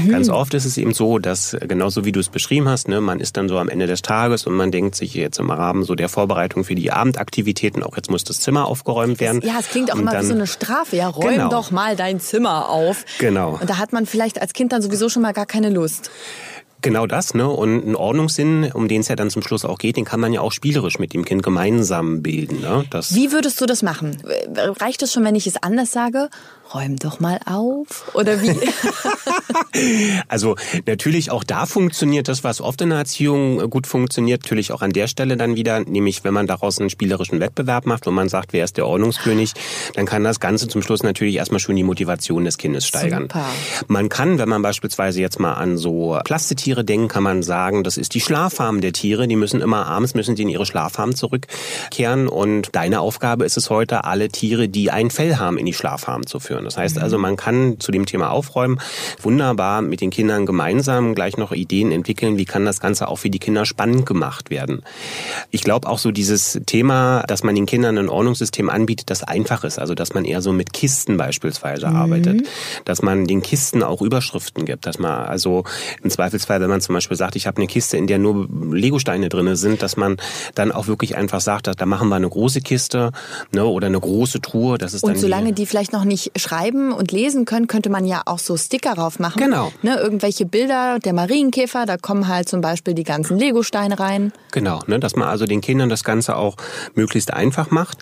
Ganz 0.10 0.30
oft 0.30 0.54
ist 0.54 0.66
es 0.66 0.78
eben 0.78 0.94
so, 0.94 1.20
dass 1.20 1.56
genauso 1.68 2.06
wie 2.06 2.12
du 2.12 2.20
es 2.20 2.30
beschrieben 2.30 2.68
hast, 2.70 2.88
ne, 2.88 3.02
man 3.02 3.20
ist 3.20 3.38
dann 3.38 3.50
so 3.50 3.58
am 3.58 3.70
Ende 3.70 3.88
des 3.88 4.02
Tages 4.02 4.46
und 4.48 4.54
man 4.54 4.72
denkt 4.72 4.96
sich 4.96 5.14
jetzt 5.14 5.40
im 5.40 5.50
Rahmen 5.52 5.84
so 5.84 5.96
der 5.96 6.10
Vorbereitung 6.10 6.64
für 6.64 6.76
die 6.76 6.92
Abendaktivitäten, 6.92 7.84
auch 7.84 7.96
jetzt 7.96 8.10
muss 8.10 8.24
das 8.24 8.40
Zimmer 8.40 8.66
aufgeräumt 8.66 9.20
werden. 9.20 9.42
Ja, 9.44 9.56
es 9.60 9.70
klingt 9.70 9.92
auch 9.92 9.96
Und 9.96 10.02
immer 10.02 10.12
dann- 10.12 10.24
wie 10.24 10.28
so 10.28 10.34
eine 10.34 10.48
Strafe. 10.48 10.96
Ja, 10.96 11.08
räum 11.08 11.30
Genau. 11.30 11.50
doch 11.50 11.72
mal 11.72 11.96
dein 11.96 12.20
Zimmer 12.20 12.70
auf. 12.70 13.06
Genau. 13.20 13.58
Und 13.60 13.70
da 13.70 13.78
hat 13.78 13.94
man 13.94 14.06
vielleicht 14.06 14.42
als 14.42 14.54
Kind 14.54 14.72
dann 14.72 14.82
sowieso 14.82 15.10
schon 15.10 15.22
mal 15.22 15.34
gar 15.34 15.46
keine 15.46 15.70
Lust. 15.70 16.10
Genau 16.86 17.08
das, 17.08 17.34
ne? 17.34 17.50
Und 17.50 17.84
einen 17.84 17.96
Ordnungssinn, 17.96 18.72
um 18.74 18.88
den 18.88 19.02
es 19.02 19.08
ja 19.08 19.16
dann 19.16 19.30
zum 19.30 19.42
Schluss 19.42 19.66
auch 19.66 19.78
geht, 19.78 19.98
den 19.98 20.06
kann 20.06 20.20
man 20.20 20.32
ja 20.34 20.42
auch 20.42 20.52
spielerisch 20.52 21.00
mit 21.00 21.14
dem 21.14 21.26
Kind 21.26 21.44
gemeinsam 21.44 22.22
bilden. 22.22 22.62
Ne? 22.62 22.86
Das 22.92 23.14
Wie 23.16 23.32
würdest 23.32 23.60
du 23.60 23.66
das 23.66 23.82
machen? 23.82 24.18
Reicht 24.56 25.02
es 25.02 25.12
schon, 25.12 25.24
wenn 25.26 25.36
ich 25.36 25.48
es 25.48 25.62
anders 25.62 25.92
sage? 25.92 26.30
Räum 26.74 26.98
doch 26.98 27.20
mal 27.20 27.40
auf. 27.46 28.12
Oder 28.14 28.42
wie? 28.42 28.56
Also 30.28 30.56
natürlich 30.86 31.32
auch 31.32 31.44
da 31.44 31.66
funktioniert 31.66 32.28
das, 32.28 32.44
was 32.44 32.62
oft 32.62 32.82
in 32.82 32.90
der 32.90 33.00
Erziehung 33.00 33.62
äh, 33.62 33.68
gut 33.68 33.88
funktioniert, 33.88 34.44
natürlich 34.44 34.72
auch 34.72 34.82
an 34.82 34.92
der 34.92 35.08
Stelle 35.08 35.38
dann 35.38 35.56
wieder, 35.56 35.82
nämlich 35.82 36.24
wenn 36.24 36.34
man 36.34 36.48
daraus 36.48 36.80
einen 36.80 36.90
spielerischen 36.90 37.40
Wettbewerb 37.40 37.86
macht, 37.86 38.06
wo 38.06 38.12
man 38.12 38.30
sagt, 38.30 38.54
wer 38.54 38.64
ist 38.64 38.78
der 38.78 38.88
Ordnungskönig, 38.88 39.54
dann 39.94 40.06
kann 40.06 40.24
das 40.24 40.40
Ganze 40.40 40.68
zum 40.68 40.82
Schluss 40.82 41.04
natürlich 41.04 41.36
erstmal 41.36 41.60
schon 41.60 41.76
die 41.76 41.84
Motivation 41.84 42.46
des 42.46 42.58
Kindes 42.58 42.88
steigern. 42.88 43.24
Super. 43.24 43.46
Man 43.88 44.10
kann, 44.10 44.38
wenn 44.38 44.50
man 44.50 44.62
beispielsweise 44.62 45.22
jetzt 45.22 45.40
mal 45.40 45.54
an 45.54 45.78
so 45.78 46.20
Plastetiere 46.24 46.84
denkt, 46.84 47.12
kann 47.12 47.24
man 47.24 47.44
sagen, 47.44 47.84
das 47.84 47.98
ist 47.98 48.14
die 48.14 48.22
Schlaffarm 48.22 48.82
der 48.82 48.94
Tiere, 48.94 49.28
die 49.28 49.36
müssen 49.36 49.62
immer 49.62 49.86
abends 49.86 50.14
müssen 50.14 50.36
sie 50.36 50.44
in 50.44 50.50
ihre 50.50 50.66
Schlaffarm 50.66 51.16
zurückkehren 51.16 52.28
und 52.28 52.76
deine 52.76 53.02
Aufgabe 53.02 53.46
ist 53.46 53.58
es 53.58 53.70
heute, 53.70 54.04
alle 54.06 54.30
Tiere, 54.30 54.70
die 54.70 54.92
ein 54.92 55.12
Fell 55.12 55.38
haben, 55.38 55.58
in 55.58 55.66
die 55.66 55.74
Schlaffarm 55.74 56.26
zu 56.26 56.40
führen. 56.40 56.55
Das 56.64 56.78
heißt 56.78 56.98
also, 56.98 57.18
man 57.18 57.36
kann 57.36 57.80
zu 57.80 57.92
dem 57.92 58.06
Thema 58.06 58.32
Aufräumen 58.32 58.80
wunderbar 59.22 59.82
mit 59.82 60.02
den 60.02 60.10
Kindern 60.10 60.46
gemeinsam 60.46 61.16
gleich 61.16 61.38
noch 61.38 61.52
Ideen 61.52 61.92
entwickeln, 61.92 62.38
wie 62.38 62.46
kann 62.46 62.66
das 62.66 62.80
Ganze 62.80 63.08
auch 63.08 63.18
für 63.18 63.30
die 63.30 63.40
Kinder 63.40 63.66
spannend 63.66 64.06
gemacht 64.06 64.50
werden. 64.50 64.84
Ich 65.52 65.64
glaube 65.64 65.90
auch 65.90 66.00
so 66.00 66.12
dieses 66.12 66.60
Thema, 66.66 67.24
dass 67.28 67.44
man 67.44 67.56
den 67.56 67.66
Kindern 67.66 67.98
ein 67.98 68.10
Ordnungssystem 68.10 68.70
anbietet, 68.70 69.10
das 69.10 69.24
einfach 69.24 69.64
ist, 69.64 69.80
also 69.80 69.96
dass 69.96 70.14
man 70.14 70.26
eher 70.26 70.42
so 70.42 70.54
mit 70.54 70.74
Kisten 70.74 71.18
beispielsweise 71.18 71.88
arbeitet, 71.88 72.48
dass 72.86 73.02
man 73.02 73.26
den 73.26 73.42
Kisten 73.42 73.84
auch 73.84 74.02
Überschriften 74.02 74.66
gibt, 74.66 74.86
dass 74.86 75.00
man 75.00 75.26
also 75.26 75.64
im 76.04 76.10
Zweifelsfall, 76.10 76.62
wenn 76.62 76.70
man 76.70 76.82
zum 76.82 76.96
Beispiel 76.96 77.18
sagt, 77.18 77.36
ich 77.36 77.48
habe 77.48 77.58
eine 77.58 77.68
Kiste, 77.68 77.98
in 77.98 78.08
der 78.08 78.20
nur 78.20 78.48
Legosteine 78.72 79.30
drinne 79.30 79.56
sind, 79.56 79.82
dass 79.82 79.98
man 79.98 80.18
dann 80.54 80.72
auch 80.72 80.88
wirklich 80.88 81.16
einfach 81.18 81.42
sagt, 81.42 81.70
da 81.80 81.86
machen 81.86 82.10
wir 82.10 82.16
eine 82.16 82.30
große 82.30 82.62
Kiste 82.62 83.12
ne, 83.52 83.66
oder 83.66 83.88
eine 83.88 84.00
große 84.00 84.42
Truhe. 84.42 84.78
Das 84.78 84.94
ist 84.94 85.04
Und 85.04 85.12
dann 85.12 85.20
solange 85.20 85.54
die, 85.54 85.64
die 85.64 85.66
vielleicht 85.66 85.94
noch 85.94 86.04
nicht 86.04 86.32
schreiben 86.46 86.92
und 86.92 87.12
lesen 87.12 87.46
können, 87.46 87.68
könnte 87.68 87.90
man 87.90 88.06
ja 88.06 88.22
auch 88.26 88.40
so 88.40 88.58
Sticker 88.58 88.94
drauf 88.96 89.20
machen. 89.20 89.42
Genau. 89.42 89.72
Ne, 89.82 89.98
irgendwelche 89.98 90.46
Bilder, 90.46 91.00
der 91.00 91.14
Marienkäfer, 91.14 91.86
da 91.86 91.98
kommen 91.98 92.28
halt 92.28 92.48
zum 92.50 92.62
Beispiel 92.62 92.94
die 92.94 93.04
ganzen 93.04 93.38
Legosteine 93.38 94.00
rein. 94.00 94.32
Genau, 94.52 94.80
ne, 94.88 95.00
dass 95.00 95.16
man 95.16 95.28
also 95.28 95.46
den 95.46 95.62
Kindern 95.62 95.90
das 95.90 96.04
Ganze 96.04 96.36
auch 96.36 96.56
möglichst 96.94 97.34
einfach 97.34 97.72
macht. 97.72 97.98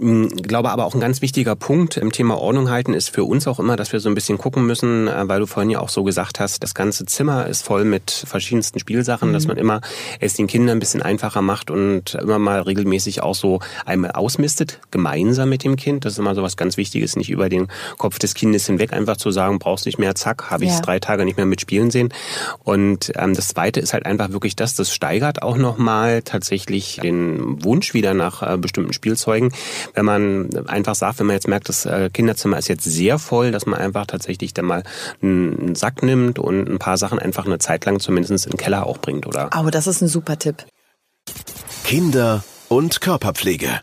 Hm, 0.00 0.28
ich 0.36 0.42
glaube 0.44 0.70
aber 0.70 0.84
auch 0.84 0.94
ein 0.94 1.00
ganz 1.00 1.22
wichtiger 1.22 1.56
Punkt 1.56 1.96
im 1.96 2.12
Thema 2.12 2.38
Ordnung 2.38 2.70
halten 2.70 2.94
ist 2.94 3.10
für 3.10 3.24
uns 3.24 3.48
auch 3.48 3.58
immer, 3.58 3.76
dass 3.76 3.92
wir 3.92 3.98
so 3.98 4.08
ein 4.08 4.14
bisschen 4.14 4.38
gucken 4.38 4.64
müssen, 4.64 5.08
äh, 5.08 5.28
weil 5.28 5.40
du 5.40 5.46
vorhin 5.46 5.70
ja 5.70 5.80
auch 5.80 5.88
so 5.88 6.04
gesagt 6.04 6.38
hast, 6.38 6.62
das 6.62 6.74
ganze 6.74 7.04
Zimmer 7.04 7.46
ist 7.46 7.64
voll 7.64 7.84
mit 7.84 8.10
verschiedensten 8.10 8.78
Spielsachen, 8.78 9.30
mhm. 9.30 9.32
dass 9.32 9.48
man 9.48 9.56
immer 9.56 9.80
es 10.20 10.34
den 10.34 10.46
Kindern 10.46 10.76
ein 10.76 10.80
bisschen 10.80 11.02
einfacher 11.02 11.42
macht 11.42 11.70
und 11.70 12.14
immer 12.14 12.38
mal 12.38 12.60
regelmäßig 12.60 13.22
auch 13.22 13.34
so 13.34 13.60
einmal 13.84 14.12
ausmistet, 14.12 14.80
gemeinsam 14.92 15.48
mit 15.48 15.64
dem 15.64 15.74
Kind. 15.74 16.04
Das 16.04 16.12
ist 16.12 16.18
immer 16.20 16.36
so 16.36 16.42
was 16.42 16.56
ganz 16.56 16.76
Wichtiges, 16.76 17.16
nicht 17.16 17.30
über 17.30 17.48
den 17.48 17.66
Kopf 17.96 18.20
des 18.20 18.34
Kindes 18.34 18.66
hinweg 18.66 18.92
einfach 18.92 19.16
zu 19.16 19.32
sagen, 19.32 19.58
brauchst 19.58 19.86
nicht 19.86 19.98
mehr, 19.98 20.14
zack, 20.14 20.50
habe 20.50 20.64
ich 20.64 20.70
es 20.70 20.76
ja. 20.76 20.82
drei 20.82 21.00
Tage 21.00 21.24
nicht 21.24 21.36
mehr 21.36 21.46
mit 21.46 21.60
Spielen 21.60 21.90
sehen. 21.90 22.12
Und 22.62 23.12
ähm, 23.16 23.34
das 23.34 23.48
Zweite 23.48 23.80
ist 23.80 23.92
halt 23.92 24.06
einfach 24.06 24.30
wirklich 24.30 24.54
das, 24.54 24.76
das 24.76 24.94
steigert 24.94 25.42
auch 25.42 25.56
nochmal 25.56 26.22
tatsächlich 26.22 27.00
den 27.02 27.64
Wunsch 27.64 27.94
wieder 27.94 28.14
nach 28.14 28.42
äh, 28.42 28.56
bestimmten 28.56 28.92
Spielzeugen, 28.92 29.52
wenn 29.94 30.04
man 30.04 30.50
einfach 30.66 30.94
sagt, 30.94 31.18
wenn 31.18 31.26
man 31.26 31.34
jetzt 31.34 31.48
merkt, 31.48 31.68
das 31.68 31.86
äh, 31.86 32.10
Kinderzimmer 32.12 32.58
ist 32.58 32.68
jetzt 32.68 32.84
sehr 32.84 33.18
voll, 33.18 33.50
dass 33.50 33.66
man 33.66 33.78
einfach 33.78 34.06
tatsächlich 34.06 34.54
dann 34.54 34.66
mal 34.66 34.82
einen 35.22 35.74
Sack 35.74 36.02
nimmt 36.02 36.38
und 36.38 36.68
ein 36.68 36.78
paar 36.78 36.96
Sachen 36.96 37.18
einfach 37.18 37.46
eine 37.46 37.58
Zeit 37.58 37.84
lang 37.84 38.00
zumindest 38.00 38.46
in 38.46 38.52
den 38.52 38.58
Keller 38.58 38.86
auch 38.86 38.98
bringt, 38.98 39.26
oder? 39.26 39.52
Aber 39.52 39.70
das 39.70 39.86
ist 39.86 40.00
ein 40.00 40.08
super 40.08 40.38
Tipp. 40.38 40.64
Kinder 41.84 42.44
und 42.68 43.00
Körperpflege. 43.00 43.80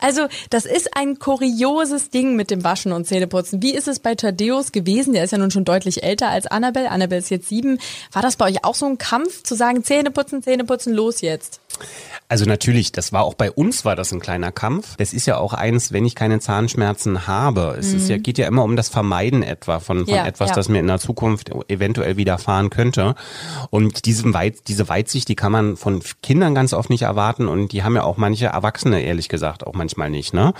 Also, 0.00 0.26
das 0.50 0.64
ist 0.64 0.96
ein 0.96 1.18
kurioses 1.18 2.10
Ding 2.10 2.36
mit 2.36 2.50
dem 2.50 2.64
Waschen 2.64 2.92
und 2.92 3.06
Zähneputzen. 3.06 3.62
Wie 3.62 3.74
ist 3.74 3.88
es 3.88 3.98
bei 3.98 4.14
Thaddeus 4.14 4.72
gewesen? 4.72 5.12
Der 5.12 5.24
ist 5.24 5.30
ja 5.30 5.38
nun 5.38 5.50
schon 5.50 5.64
deutlich 5.64 6.02
älter 6.02 6.28
als 6.28 6.46
Annabelle. 6.46 6.90
Annabelle 6.90 7.20
ist 7.20 7.30
jetzt 7.30 7.48
sieben. 7.48 7.78
War 8.12 8.22
das 8.22 8.36
bei 8.36 8.46
euch 8.46 8.64
auch 8.64 8.74
so 8.74 8.86
ein 8.86 8.98
Kampf, 8.98 9.42
zu 9.42 9.54
sagen, 9.54 9.84
Zähneputzen, 9.84 10.42
Zähneputzen, 10.42 10.92
los 10.92 11.20
jetzt? 11.20 11.60
Also 12.28 12.44
natürlich, 12.44 12.90
das 12.90 13.12
war 13.12 13.22
auch 13.22 13.34
bei 13.34 13.52
uns 13.52 13.84
war 13.84 13.94
das 13.94 14.12
ein 14.12 14.18
kleiner 14.18 14.50
Kampf. 14.50 14.96
Das 14.96 15.12
ist 15.12 15.26
ja 15.26 15.36
auch 15.36 15.52
eins, 15.52 15.92
wenn 15.92 16.04
ich 16.04 16.16
keine 16.16 16.40
Zahnschmerzen 16.40 17.28
habe. 17.28 17.76
Es 17.78 17.90
mhm. 17.90 17.96
ist 17.96 18.08
ja, 18.08 18.18
geht 18.18 18.38
ja 18.38 18.48
immer 18.48 18.64
um 18.64 18.74
das 18.74 18.88
Vermeiden 18.88 19.44
etwa 19.44 19.78
von, 19.78 20.06
von 20.06 20.14
ja, 20.14 20.26
etwas, 20.26 20.50
ja. 20.50 20.56
das 20.56 20.68
mir 20.68 20.80
in 20.80 20.88
der 20.88 20.98
Zukunft 20.98 21.52
eventuell 21.68 22.16
widerfahren 22.16 22.70
könnte. 22.70 23.14
Und 23.70 24.06
diese, 24.06 24.34
Weit, 24.34 24.66
diese 24.66 24.88
Weitsicht, 24.88 25.28
die 25.28 25.36
kann 25.36 25.52
man 25.52 25.76
von 25.76 26.02
Kindern 26.20 26.54
ganz 26.54 26.72
oft 26.72 26.90
nicht 26.90 27.02
erwarten 27.02 27.46
und 27.46 27.70
die 27.70 27.84
haben 27.84 27.94
ja 27.94 28.02
auch 28.02 28.16
manche 28.16 28.46
Erwachsene 28.46 29.02
ehrlich 29.02 29.28
gesagt 29.28 29.64
auch 29.64 29.74
manchmal 29.86 30.10
nicht. 30.10 30.34
Ne? 30.34 30.52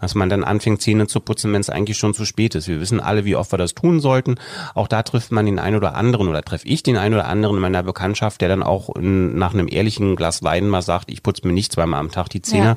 Dass 0.00 0.14
man 0.14 0.28
dann 0.28 0.44
anfängt, 0.44 0.82
Zähne 0.82 1.06
zu 1.06 1.20
putzen, 1.20 1.52
wenn 1.52 1.60
es 1.60 1.70
eigentlich 1.70 1.98
schon 1.98 2.14
zu 2.14 2.24
spät 2.24 2.54
ist. 2.54 2.68
Wir 2.68 2.80
wissen 2.80 3.00
alle, 3.00 3.24
wie 3.24 3.36
oft 3.36 3.52
wir 3.52 3.58
das 3.58 3.74
tun 3.74 4.00
sollten. 4.00 4.36
Auch 4.74 4.88
da 4.88 5.02
trifft 5.02 5.30
man 5.30 5.46
den 5.46 5.58
einen 5.58 5.76
oder 5.76 5.94
anderen 5.94 6.28
oder 6.28 6.42
treffe 6.42 6.66
ich 6.66 6.82
den 6.82 6.96
einen 6.96 7.14
oder 7.14 7.26
anderen 7.26 7.56
in 7.56 7.62
meiner 7.62 7.82
Bekanntschaft, 7.82 8.40
der 8.40 8.48
dann 8.48 8.62
auch 8.62 8.94
in, 8.96 9.38
nach 9.38 9.54
einem 9.54 9.68
ehrlichen 9.70 10.16
Glas 10.16 10.42
Wein 10.42 10.68
mal 10.68 10.82
sagt, 10.82 11.10
ich 11.10 11.22
putze 11.22 11.46
mir 11.46 11.52
nicht 11.52 11.72
zweimal 11.72 12.00
am 12.00 12.10
Tag 12.10 12.28
die 12.28 12.42
Zähne. 12.42 12.64
Ja. 12.64 12.76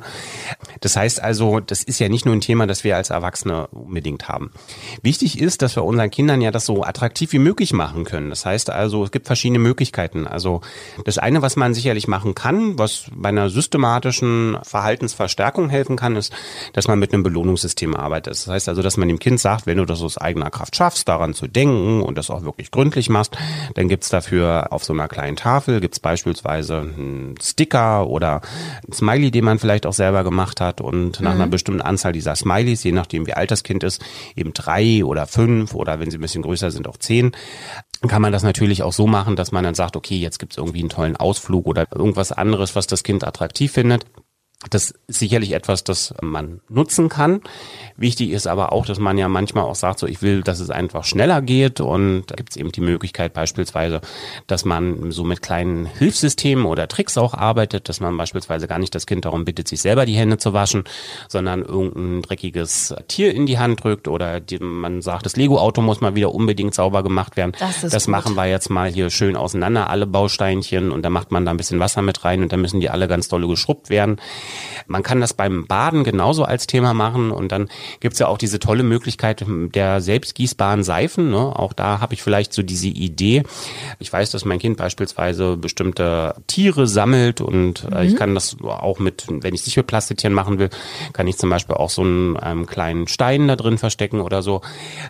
Das 0.80 0.96
heißt 0.96 1.22
also, 1.22 1.60
das 1.60 1.82
ist 1.82 1.98
ja 1.98 2.08
nicht 2.08 2.24
nur 2.24 2.34
ein 2.34 2.40
Thema, 2.40 2.66
das 2.66 2.84
wir 2.84 2.96
als 2.96 3.10
Erwachsene 3.10 3.66
unbedingt 3.68 4.28
haben. 4.28 4.52
Wichtig 5.02 5.40
ist, 5.40 5.62
dass 5.62 5.76
wir 5.76 5.84
unseren 5.84 6.10
Kindern 6.10 6.40
ja 6.40 6.50
das 6.50 6.66
so 6.66 6.84
attraktiv 6.84 7.32
wie 7.32 7.38
möglich 7.38 7.72
machen 7.72 8.04
können. 8.04 8.30
Das 8.30 8.46
heißt 8.46 8.70
also, 8.70 9.04
es 9.04 9.10
gibt 9.10 9.26
verschiedene 9.26 9.58
Möglichkeiten. 9.58 10.26
Also 10.26 10.60
das 11.04 11.18
eine, 11.18 11.42
was 11.42 11.56
man 11.56 11.74
sicherlich 11.74 12.08
machen 12.08 12.34
kann, 12.34 12.78
was 12.78 13.06
bei 13.12 13.30
einer 13.30 13.50
systematischen 13.50 14.58
Verhaltensverstärkung 14.62 15.68
helfen 15.68 15.95
kann, 15.96 16.16
ist, 16.16 16.32
dass 16.72 16.88
man 16.88 16.98
mit 16.98 17.12
einem 17.12 17.22
Belohnungssystem 17.22 17.94
arbeitet. 17.94 18.34
Das 18.34 18.46
heißt 18.46 18.68
also, 18.68 18.82
dass 18.82 18.96
man 18.96 19.08
dem 19.08 19.18
Kind 19.18 19.40
sagt, 19.40 19.66
wenn 19.66 19.78
du 19.78 19.84
das 19.84 20.02
aus 20.02 20.18
eigener 20.18 20.50
Kraft 20.50 20.76
schaffst, 20.76 21.08
daran 21.08 21.34
zu 21.34 21.46
denken 21.46 22.02
und 22.02 22.18
das 22.18 22.30
auch 22.30 22.42
wirklich 22.42 22.70
gründlich 22.70 23.08
machst, 23.08 23.36
dann 23.74 23.88
gibt's 23.88 24.08
dafür 24.08 24.68
auf 24.72 24.84
so 24.84 24.92
einer 24.92 25.08
kleinen 25.08 25.36
Tafel, 25.36 25.80
gibt's 25.80 26.00
beispielsweise 26.00 26.78
einen 26.78 27.34
Sticker 27.40 28.06
oder 28.06 28.40
ein 28.86 28.92
Smiley, 28.92 29.30
den 29.30 29.44
man 29.44 29.58
vielleicht 29.58 29.86
auch 29.86 29.92
selber 29.92 30.24
gemacht 30.24 30.60
hat 30.60 30.80
und 30.80 31.20
nach 31.20 31.34
mhm. 31.34 31.40
einer 31.40 31.50
bestimmten 31.50 31.82
Anzahl 31.82 32.12
dieser 32.12 32.36
Smileys, 32.36 32.84
je 32.84 32.92
nachdem 32.92 33.26
wie 33.26 33.34
alt 33.34 33.50
das 33.50 33.62
Kind 33.62 33.84
ist, 33.84 34.02
eben 34.34 34.52
drei 34.52 35.04
oder 35.04 35.26
fünf 35.26 35.74
oder 35.74 36.00
wenn 36.00 36.10
sie 36.10 36.18
ein 36.18 36.22
bisschen 36.22 36.42
größer 36.42 36.70
sind 36.70 36.88
auch 36.88 36.96
zehn, 36.96 37.32
kann 38.08 38.22
man 38.22 38.32
das 38.32 38.42
natürlich 38.42 38.82
auch 38.82 38.92
so 38.92 39.06
machen, 39.06 39.36
dass 39.36 39.52
man 39.52 39.64
dann 39.64 39.74
sagt, 39.74 39.96
okay, 39.96 40.16
jetzt 40.16 40.38
gibt's 40.38 40.56
irgendwie 40.56 40.80
einen 40.80 40.90
tollen 40.90 41.16
Ausflug 41.16 41.66
oder 41.66 41.86
irgendwas 41.94 42.32
anderes, 42.32 42.76
was 42.76 42.86
das 42.86 43.02
Kind 43.02 43.24
attraktiv 43.24 43.72
findet. 43.72 44.04
Das 44.70 44.94
ist 45.06 45.18
sicherlich 45.18 45.52
etwas, 45.52 45.84
das 45.84 46.14
man 46.22 46.60
nutzen 46.70 47.10
kann. 47.10 47.42
Wichtig 47.98 48.30
ist 48.30 48.46
aber 48.46 48.72
auch, 48.72 48.86
dass 48.86 48.98
man 48.98 49.18
ja 49.18 49.28
manchmal 49.28 49.64
auch 49.64 49.74
sagt, 49.74 49.98
so 49.98 50.06
ich 50.06 50.22
will, 50.22 50.42
dass 50.42 50.60
es 50.60 50.70
einfach 50.70 51.04
schneller 51.04 51.42
geht 51.42 51.80
und 51.80 52.24
da 52.26 52.36
gibt 52.36 52.50
es 52.50 52.56
eben 52.56 52.72
die 52.72 52.80
Möglichkeit 52.80 53.34
beispielsweise, 53.34 54.00
dass 54.46 54.64
man 54.64 55.12
so 55.12 55.24
mit 55.24 55.42
kleinen 55.42 55.84
Hilfssystemen 55.84 56.64
oder 56.64 56.88
Tricks 56.88 57.18
auch 57.18 57.34
arbeitet, 57.34 57.90
dass 57.90 58.00
man 58.00 58.16
beispielsweise 58.16 58.66
gar 58.66 58.78
nicht 58.78 58.94
das 58.94 59.06
Kind 59.06 59.26
darum 59.26 59.44
bittet, 59.44 59.68
sich 59.68 59.82
selber 59.82 60.06
die 60.06 60.16
Hände 60.16 60.38
zu 60.38 60.54
waschen, 60.54 60.84
sondern 61.28 61.62
irgendein 61.62 62.22
dreckiges 62.22 62.94
Tier 63.08 63.34
in 63.34 63.44
die 63.44 63.58
Hand 63.58 63.84
drückt 63.84 64.08
oder 64.08 64.40
die, 64.40 64.58
man 64.58 65.02
sagt, 65.02 65.26
das 65.26 65.36
Lego-Auto 65.36 65.82
muss 65.82 66.00
mal 66.00 66.14
wieder 66.14 66.34
unbedingt 66.34 66.74
sauber 66.74 67.02
gemacht 67.02 67.36
werden. 67.36 67.52
Das, 67.58 67.84
ist 67.84 67.92
das 67.92 68.08
machen 68.08 68.36
wir 68.36 68.46
jetzt 68.46 68.70
mal 68.70 68.90
hier 68.90 69.10
schön 69.10 69.36
auseinander, 69.36 69.90
alle 69.90 70.06
Bausteinchen 70.06 70.92
und 70.92 71.02
da 71.02 71.10
macht 71.10 71.30
man 71.30 71.44
da 71.44 71.50
ein 71.50 71.58
bisschen 71.58 71.78
Wasser 71.78 72.00
mit 72.00 72.24
rein 72.24 72.42
und 72.42 72.52
dann 72.52 72.62
müssen 72.62 72.80
die 72.80 72.88
alle 72.88 73.06
ganz 73.06 73.28
dolle 73.28 73.46
geschrubbt 73.46 73.90
werden. 73.90 74.16
Man 74.86 75.02
kann 75.02 75.20
das 75.20 75.34
beim 75.34 75.66
Baden 75.66 76.04
genauso 76.04 76.44
als 76.44 76.66
Thema 76.66 76.94
machen 76.94 77.30
und 77.30 77.52
dann 77.52 77.68
gibt's 78.00 78.18
ja 78.18 78.28
auch 78.28 78.38
diese 78.38 78.58
tolle 78.58 78.82
Möglichkeit 78.82 79.44
der 79.46 80.00
selbstgießbaren 80.00 80.82
Seifen. 80.84 81.30
Ne? 81.30 81.38
Auch 81.38 81.72
da 81.72 82.00
habe 82.00 82.14
ich 82.14 82.22
vielleicht 82.22 82.52
so 82.52 82.62
diese 82.62 82.88
Idee. 82.88 83.42
Ich 83.98 84.12
weiß, 84.12 84.30
dass 84.30 84.44
mein 84.44 84.58
Kind 84.58 84.76
beispielsweise 84.76 85.56
bestimmte 85.56 86.34
Tiere 86.46 86.86
sammelt 86.86 87.40
und 87.40 87.84
äh, 87.90 88.02
mhm. 88.02 88.08
ich 88.08 88.16
kann 88.16 88.34
das 88.34 88.56
auch 88.62 88.98
mit, 88.98 89.24
wenn 89.28 89.54
ich 89.54 89.60
es 89.60 89.66
nicht 89.66 89.76
mit 89.76 89.86
Plastiktieren 89.86 90.34
machen 90.34 90.58
will, 90.58 90.70
kann 91.12 91.26
ich 91.26 91.36
zum 91.36 91.50
Beispiel 91.50 91.74
auch 91.74 91.90
so 91.90 92.02
einen 92.02 92.38
ähm, 92.42 92.66
kleinen 92.66 93.08
Stein 93.08 93.48
da 93.48 93.56
drin 93.56 93.78
verstecken 93.78 94.20
oder 94.20 94.42
so. 94.42 94.60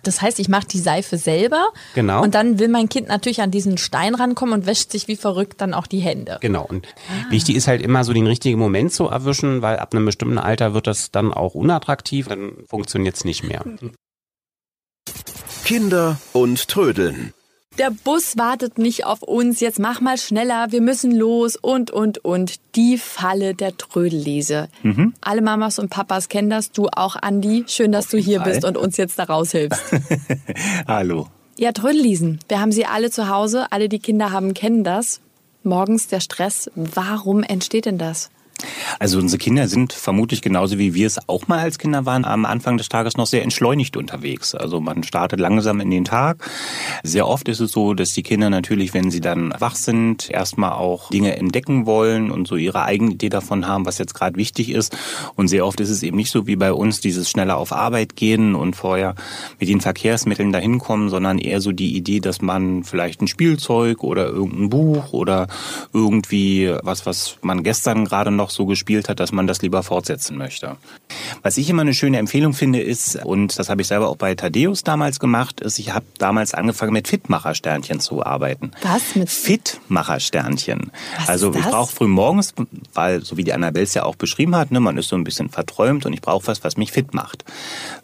Das 0.03 0.23
heißt, 0.23 0.39
ich 0.41 0.49
mache 0.49 0.67
die 0.67 0.79
Seife 0.79 1.19
selber. 1.19 1.69
Genau. 1.95 2.23
Und 2.23 2.35
dann 2.35 2.59
will 2.59 2.69
mein 2.69 2.89
Kind 2.89 3.09
natürlich 3.09 3.43
an 3.43 3.51
diesen 3.51 3.79
Stein 3.79 4.15
rankommen 4.15 4.55
und 4.55 4.67
wäscht 4.67 4.91
sich 4.91 5.09
wie 5.09 5.17
verrückt 5.17 5.61
dann 5.61 5.75
auch 5.75 5.87
die 5.87 6.01
Hände. 6.01 6.39
Genau. 6.41 6.65
Und 6.65 6.87
ah. 6.87 7.31
wichtig 7.31 7.57
ist 7.57 7.69
halt 7.69 7.83
immer 7.83 8.05
so 8.05 8.13
den 8.13 8.27
richtigen 8.27 8.59
Moment 8.59 8.93
zu 8.93 9.07
erwischen 9.07 9.26
erwischen, 9.27 9.61
weil 9.61 9.79
ab 9.79 9.93
einem 9.93 10.07
bestimmten 10.07 10.39
Alter 10.39 10.73
wird 10.73 10.87
das 10.87 11.11
dann 11.11 11.35
auch 11.35 11.55
unattraktiv, 11.55 12.29
dann 12.29 12.53
funktioniert 12.69 13.17
es 13.17 13.25
nicht 13.25 13.43
mehr. 13.43 13.65
Kinder 15.65 16.19
und 16.33 16.69
Trödeln. 16.69 17.35
Der 17.79 17.91
Bus 17.91 18.39
wartet 18.39 18.79
nicht 18.79 19.05
auf 19.05 19.21
uns, 19.21 19.61
jetzt 19.61 19.79
mach 19.79 20.01
mal 20.01 20.17
schneller, 20.17 20.69
wir 20.71 20.81
müssen 20.81 21.11
los 21.11 21.57
und, 21.57 21.91
und, 21.91 22.25
und. 22.25 22.55
Die 22.75 22.97
Falle 22.97 23.55
der 23.55 23.77
Trödellese. 23.77 24.69
Mhm. 24.83 25.13
Alle 25.21 25.43
Mamas 25.43 25.79
und 25.79 25.91
Papas 25.91 26.31
kennen 26.31 26.49
das, 26.49 26.73
du 26.73 26.87
auch, 26.87 27.17
Andi. 27.17 27.65
Schön, 27.67 27.93
dass 27.93 28.07
auf 28.07 28.11
du 28.13 28.19
hier 28.19 28.41
Fall. 28.41 28.53
bist 28.53 28.65
und 28.65 28.79
uns 28.79 28.97
jetzt 28.97 29.19
da 29.19 29.25
raushilfst. 29.25 29.83
Hallo. 30.87 31.29
Ja, 31.59 31.73
Trödellesen. 31.73 32.39
Wir 32.49 32.61
haben 32.61 32.73
sie 32.73 32.87
alle 32.87 33.11
zu 33.11 33.29
Hause, 33.29 33.67
alle, 33.71 33.91
die 33.91 33.99
Kinder 33.99 34.31
haben, 34.31 34.55
kennen 34.55 34.83
das. 34.83 35.21
Morgens 35.63 36.07
der 36.07 36.21
Stress. 36.21 36.71
Warum 36.77 37.43
entsteht 37.43 37.85
denn 37.85 37.99
das? 37.99 38.31
Also 38.99 39.19
unsere 39.19 39.39
Kinder 39.39 39.69
sind 39.69 39.93
vermutlich 39.93 40.43
genauso 40.43 40.79
wie 40.79 40.95
wir 40.95 41.07
es 41.07 41.29
auch 41.29 41.49
mal 41.49 41.59
als 41.59 41.79
Kinder 41.79 42.07
waren, 42.07 42.25
am 42.25 42.45
Anfang 42.45 42.79
des 42.79 42.89
Tages 42.89 43.17
noch 43.17 43.27
sehr 43.27 43.43
entschleunigt 43.43 43.97
unterwegs. 43.97 44.55
Also 44.55 44.81
man 44.81 45.03
startet 45.03 45.41
langsam 45.41 45.81
in 45.81 45.91
den 45.91 46.05
Tag. 46.05 46.49
Sehr 47.03 47.27
oft 47.27 47.49
ist 47.49 47.61
es 47.61 47.73
so, 47.73 47.95
dass 47.95 48.13
die 48.13 48.23
Kinder 48.23 48.51
natürlich, 48.51 48.95
wenn 48.95 49.11
sie 49.11 49.21
dann 49.21 49.55
wach 49.59 49.77
sind, 49.77 50.31
erstmal 50.31 50.73
auch 50.73 51.11
Dinge 51.11 51.37
entdecken 51.37 51.87
wollen 51.87 52.31
und 52.31 52.49
so 52.49 52.57
ihre 52.57 52.83
eigene 52.83 53.13
Idee 53.13 53.29
davon 53.29 53.67
haben, 53.67 53.87
was 53.87 53.99
jetzt 53.99 54.15
gerade 54.15 54.37
wichtig 54.37 54.71
ist. 54.71 54.97
Und 55.35 55.49
sehr 55.49 55.67
oft 55.67 55.81
ist 55.81 55.91
es 55.91 56.03
eben 56.03 56.17
nicht 56.17 56.31
so 56.31 56.47
wie 56.47 56.57
bei 56.57 56.73
uns, 56.73 57.01
dieses 57.01 57.31
schneller 57.31 57.57
auf 57.57 57.73
Arbeit 57.73 58.17
gehen 58.17 58.55
und 58.55 58.77
vorher 58.77 59.15
mit 59.61 59.69
den 59.69 59.81
Verkehrsmitteln 59.81 60.53
dahin 60.53 60.79
kommen, 60.79 61.09
sondern 61.09 61.39
eher 61.39 61.61
so 61.61 61.73
die 61.73 61.97
Idee, 61.97 62.21
dass 62.21 62.41
man 62.41 62.85
vielleicht 62.85 63.21
ein 63.21 63.29
Spielzeug 63.29 64.03
oder 64.03 64.27
irgendein 64.27 64.71
Buch 64.71 65.13
oder 65.13 65.49
irgendwie 65.93 66.75
was, 66.83 67.07
was 67.07 67.39
man 67.43 67.63
gestern 67.63 68.05
gerade 68.05 68.31
noch 68.31 68.46
noch 68.47 68.51
so 68.51 68.67
gespielt 68.67 69.09
hat, 69.09 69.19
dass 69.19 69.33
man 69.33 69.49
das 69.49 69.61
lieber 69.63 69.83
fortsetzen 69.83 70.37
möchte. 70.37 70.77
Was 71.43 71.57
ich 71.57 71.69
immer 71.69 71.83
eine 71.83 71.95
schöne 71.95 72.19
Empfehlung 72.19 72.53
finde, 72.53 72.81
ist, 72.81 73.17
und 73.25 73.59
das 73.59 73.69
habe 73.69 73.83
ich 73.83 73.89
selber 73.89 74.09
auch 74.09 74.17
bei 74.17 74.37
Thaddeus 74.37 74.85
damals 74.85 75.19
gemacht, 75.19 75.61
ist, 75.61 75.81
ich 75.81 75.93
habe 75.93 76.07
damals 76.19 76.55
angefangen 76.55 76.93
mit 76.93 77.09
Fitmacher-Sternchen 77.09 77.99
zu 77.99 78.25
arbeiten. 78.25 78.71
Was? 78.83 79.17
Mit 79.17 79.29
Fitmacher-Sternchen. 79.29 80.93
Also 81.27 81.53
ich 81.53 81.65
brauche 81.65 81.93
früh 81.93 82.07
morgens, 82.07 82.55
weil, 82.95 83.25
so 83.25 83.37
wie 83.37 83.43
die 83.43 83.53
Annabelle 83.53 83.83
es 83.83 83.95
ja 83.95 84.05
auch 84.05 84.15
beschrieben 84.15 84.55
hat, 84.55 84.71
ne, 84.71 84.79
man 84.79 84.97
ist 84.97 85.09
so 85.09 85.17
ein 85.17 85.25
bisschen 85.25 85.49
verträumt 85.49 86.07
und 86.07 86.13
ich 86.13 86.21
brauche 86.21 86.47
was, 86.47 86.63
was 86.63 86.77
mich 86.77 86.93
fit 86.93 87.15
macht. 87.15 87.45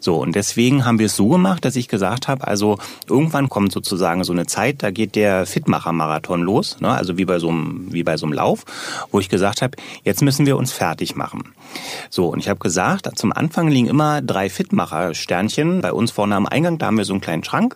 So, 0.01 0.17
und 0.17 0.35
deswegen 0.35 0.83
haben 0.83 0.99
wir 0.99 1.05
es 1.05 1.15
so 1.15 1.29
gemacht, 1.29 1.63
dass 1.63 1.77
ich 1.77 1.87
gesagt 1.87 2.27
habe, 2.27 2.45
also 2.45 2.77
irgendwann 3.07 3.47
kommt 3.47 3.71
sozusagen 3.71 4.25
so 4.25 4.33
eine 4.33 4.45
Zeit, 4.45 4.83
da 4.83 4.91
geht 4.91 5.15
der 5.15 5.45
Fitmacher-Marathon 5.45 6.41
los, 6.41 6.81
ne, 6.81 6.89
also 6.89 7.17
wie 7.17 7.23
bei 7.23 7.39
so 7.39 7.49
einem, 7.49 7.87
wie 7.93 8.03
bei 8.03 8.17
so 8.17 8.25
einem 8.25 8.33
Lauf, 8.33 8.65
wo 9.09 9.21
ich 9.21 9.29
gesagt 9.29 9.61
habe, 9.61 9.77
jetzt 10.03 10.21
müssen 10.21 10.32
müssen 10.33 10.47
wir 10.47 10.57
uns 10.57 10.71
fertig 10.71 11.15
machen. 11.15 11.53
So, 12.09 12.27
und 12.27 12.39
ich 12.39 12.49
habe 12.49 12.59
gesagt, 12.59 13.07
zum 13.19 13.31
Anfang 13.31 13.67
liegen 13.67 13.87
immer 13.87 14.19
drei 14.19 14.49
Fitmacher-Sternchen. 14.49 15.81
Bei 15.81 15.93
uns 15.93 16.09
vorne 16.09 16.35
am 16.35 16.47
Eingang, 16.47 16.79
da 16.79 16.87
haben 16.87 16.97
wir 16.97 17.05
so 17.05 17.13
einen 17.13 17.21
kleinen 17.21 17.43
Schrank. 17.43 17.75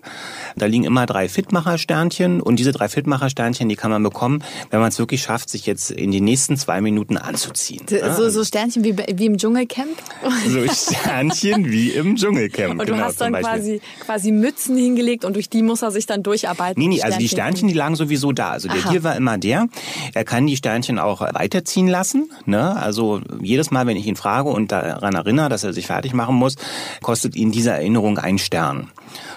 Da 0.55 0.65
liegen 0.65 0.83
immer 0.83 1.05
drei 1.05 1.29
Fitmacher-Sternchen 1.29 2.41
und 2.41 2.57
diese 2.57 2.71
drei 2.71 2.89
Fitmacher-Sternchen, 2.89 3.69
die 3.69 3.75
kann 3.75 3.91
man 3.91 4.01
bekommen, 4.01 4.43
wenn 4.71 4.79
man 4.79 4.89
es 4.89 4.97
wirklich 4.97 5.21
schafft, 5.21 5.51
sich 5.51 5.67
jetzt 5.67 5.91
in 5.91 6.09
die 6.09 6.19
nächsten 6.19 6.57
zwei 6.57 6.81
Minuten 6.81 7.17
anzuziehen. 7.17 7.85
So, 7.87 8.29
so 8.29 8.43
Sternchen 8.43 8.83
wie, 8.83 8.97
wie 8.97 9.27
im 9.27 9.37
Dschungelcamp? 9.37 9.89
So 10.47 10.65
Sternchen 10.67 11.69
wie 11.69 11.89
im 11.89 12.15
Dschungelcamp. 12.15 12.79
Und 12.79 12.89
du 12.89 12.93
genau, 12.93 13.05
hast 13.05 13.21
dann 13.21 13.33
quasi, 13.33 13.81
quasi 14.03 14.31
Mützen 14.31 14.77
hingelegt 14.77 15.25
und 15.25 15.33
durch 15.33 15.49
die 15.49 15.61
muss 15.61 15.81
er 15.83 15.91
sich 15.91 16.05
dann 16.05 16.23
durcharbeiten. 16.23 16.81
Nee, 16.81 16.87
nee, 16.87 17.01
also 17.01 17.19
die 17.19 17.27
Sternchen, 17.27 17.67
die 17.67 17.73
lagen 17.73 17.95
sowieso 17.95 18.31
da. 18.31 18.51
Also 18.51 18.67
der 18.67 18.79
Aha. 18.79 18.91
Deal 18.91 19.03
war 19.03 19.15
immer 19.15 19.37
der, 19.37 19.67
er 20.13 20.23
kann 20.23 20.47
die 20.47 20.55
Sternchen 20.57 20.99
auch 20.99 21.21
weiterziehen 21.21 21.87
lassen. 21.87 22.29
Ne? 22.47 22.75
Also 22.75 23.21
jedes 23.41 23.71
Mal, 23.71 23.85
wenn 23.87 23.97
ich 23.97 24.07
ihn 24.07 24.15
frage 24.15 24.49
und 24.49 24.71
daran 24.71 25.15
erinnere, 25.15 25.49
dass 25.49 25.65
er 25.65 25.73
sich 25.73 25.87
fertig 25.87 26.13
machen 26.13 26.35
muss, 26.35 26.55
kostet 27.01 27.35
ihn 27.35 27.51
diese 27.51 27.71
Erinnerung 27.71 28.17
einen 28.17 28.37
Stern. 28.37 28.89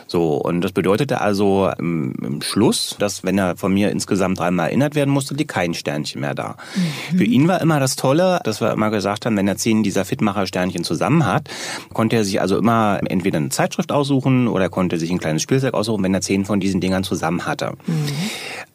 So, 0.06 0.34
und 0.34 0.60
das 0.60 0.72
bedeutete 0.72 1.20
also 1.20 1.70
im, 1.78 2.14
im, 2.22 2.42
Schluss, 2.42 2.96
dass 2.98 3.22
wenn 3.24 3.38
er 3.38 3.56
von 3.56 3.72
mir 3.72 3.90
insgesamt 3.90 4.38
dreimal 4.38 4.68
erinnert 4.68 4.94
werden 4.94 5.10
musste, 5.10 5.34
liegt 5.34 5.52
kein 5.52 5.74
Sternchen 5.74 6.20
mehr 6.20 6.34
da. 6.34 6.56
Mhm. 7.12 7.18
Für 7.18 7.24
ihn 7.24 7.48
war 7.48 7.60
immer 7.60 7.80
das 7.80 7.96
Tolle, 7.96 8.40
dass 8.44 8.60
wir 8.60 8.72
immer 8.72 8.90
gesagt 8.90 9.26
haben, 9.26 9.36
wenn 9.36 9.48
er 9.48 9.56
zehn 9.56 9.82
dieser 9.82 10.04
Fitmacher-Sternchen 10.04 10.84
zusammen 10.84 11.26
hat, 11.26 11.48
konnte 11.92 12.16
er 12.16 12.24
sich 12.24 12.40
also 12.40 12.58
immer 12.58 13.00
entweder 13.06 13.38
eine 13.38 13.50
Zeitschrift 13.50 13.92
aussuchen 13.92 14.48
oder 14.48 14.68
konnte 14.68 14.98
sich 14.98 15.10
ein 15.10 15.18
kleines 15.18 15.42
Spielzeug 15.42 15.74
aussuchen, 15.74 16.02
wenn 16.02 16.14
er 16.14 16.20
zehn 16.20 16.44
von 16.44 16.60
diesen 16.60 16.80
Dingern 16.80 17.04
zusammen 17.04 17.46
hatte. 17.46 17.72
Mhm. 17.86 18.08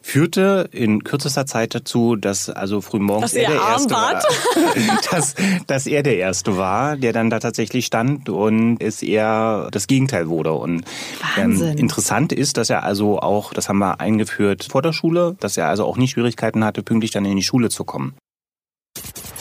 Führte 0.06 0.68
in 0.70 1.02
kürzester 1.02 1.46
Zeit 1.46 1.74
dazu, 1.74 2.14
dass 2.14 2.48
also 2.48 2.80
frühmorgens 2.80 3.34
er 3.34 3.50
der 3.50 3.60
Erste 3.60 3.92
war. 3.94 4.22
dass, 5.10 5.34
dass 5.66 5.86
er 5.88 6.04
der 6.04 6.16
Erste 6.16 6.56
war, 6.56 6.96
der 6.96 7.12
dann 7.12 7.28
da 7.28 7.40
tatsächlich 7.40 7.86
stand 7.86 8.28
und 8.28 8.80
es 8.80 9.02
eher 9.02 9.68
das 9.72 9.88
Gegenteil 9.88 10.28
wurde. 10.28 10.52
Und 10.52 10.84
ähm, 11.36 11.60
interessant 11.76 12.32
ist, 12.32 12.56
dass 12.56 12.70
er 12.70 12.82
also 12.82 13.20
auch, 13.20 13.52
das 13.52 13.68
haben 13.68 13.78
wir 13.78 14.00
eingeführt 14.00 14.66
vor 14.70 14.82
der 14.82 14.92
Schule, 14.92 15.36
dass 15.40 15.56
er 15.56 15.68
also 15.68 15.84
auch 15.84 15.96
nie 15.96 16.08
Schwierigkeiten 16.08 16.64
hatte, 16.64 16.82
pünktlich 16.82 17.10
dann 17.10 17.24
in 17.24 17.36
die 17.36 17.42
Schule 17.42 17.68
zu 17.68 17.84
kommen. 17.84 18.14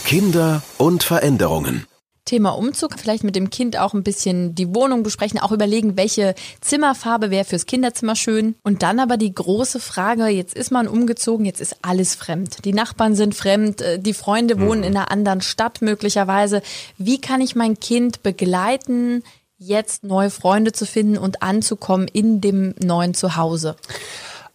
Kinder 0.05 0.61
und 0.77 1.03
Veränderungen. 1.03 1.85
Thema 2.25 2.57
Umzug, 2.57 2.99
vielleicht 2.99 3.23
mit 3.23 3.35
dem 3.35 3.51
Kind 3.51 3.77
auch 3.77 3.93
ein 3.93 4.03
bisschen 4.03 4.55
die 4.55 4.73
Wohnung 4.73 5.03
besprechen, 5.03 5.39
auch 5.39 5.51
überlegen, 5.51 5.95
welche 5.95 6.33
Zimmerfarbe 6.59 7.29
wäre 7.29 7.45
fürs 7.45 7.67
Kinderzimmer 7.67 8.15
schön. 8.15 8.55
Und 8.63 8.81
dann 8.81 8.99
aber 8.99 9.15
die 9.17 9.33
große 9.33 9.79
Frage, 9.79 10.25
jetzt 10.25 10.55
ist 10.55 10.71
man 10.71 10.87
umgezogen, 10.87 11.45
jetzt 11.45 11.61
ist 11.61 11.77
alles 11.83 12.15
fremd. 12.15 12.65
Die 12.65 12.73
Nachbarn 12.73 13.13
sind 13.15 13.35
fremd, 13.35 13.81
äh, 13.81 13.99
die 13.99 14.15
Freunde 14.15 14.59
wohnen 14.59 14.81
mhm. 14.81 14.87
in 14.87 14.97
einer 14.97 15.11
anderen 15.11 15.41
Stadt 15.41 15.83
möglicherweise. 15.83 16.63
Wie 16.97 17.21
kann 17.21 17.41
ich 17.41 17.55
mein 17.55 17.79
Kind 17.79 18.23
begleiten, 18.23 19.23
jetzt 19.57 20.03
neue 20.03 20.29
Freunde 20.29 20.71
zu 20.71 20.85
finden 20.85 21.17
und 21.17 21.41
anzukommen 21.41 22.07
in 22.07 22.41
dem 22.41 22.75
neuen 22.81 23.13
Zuhause? 23.13 23.75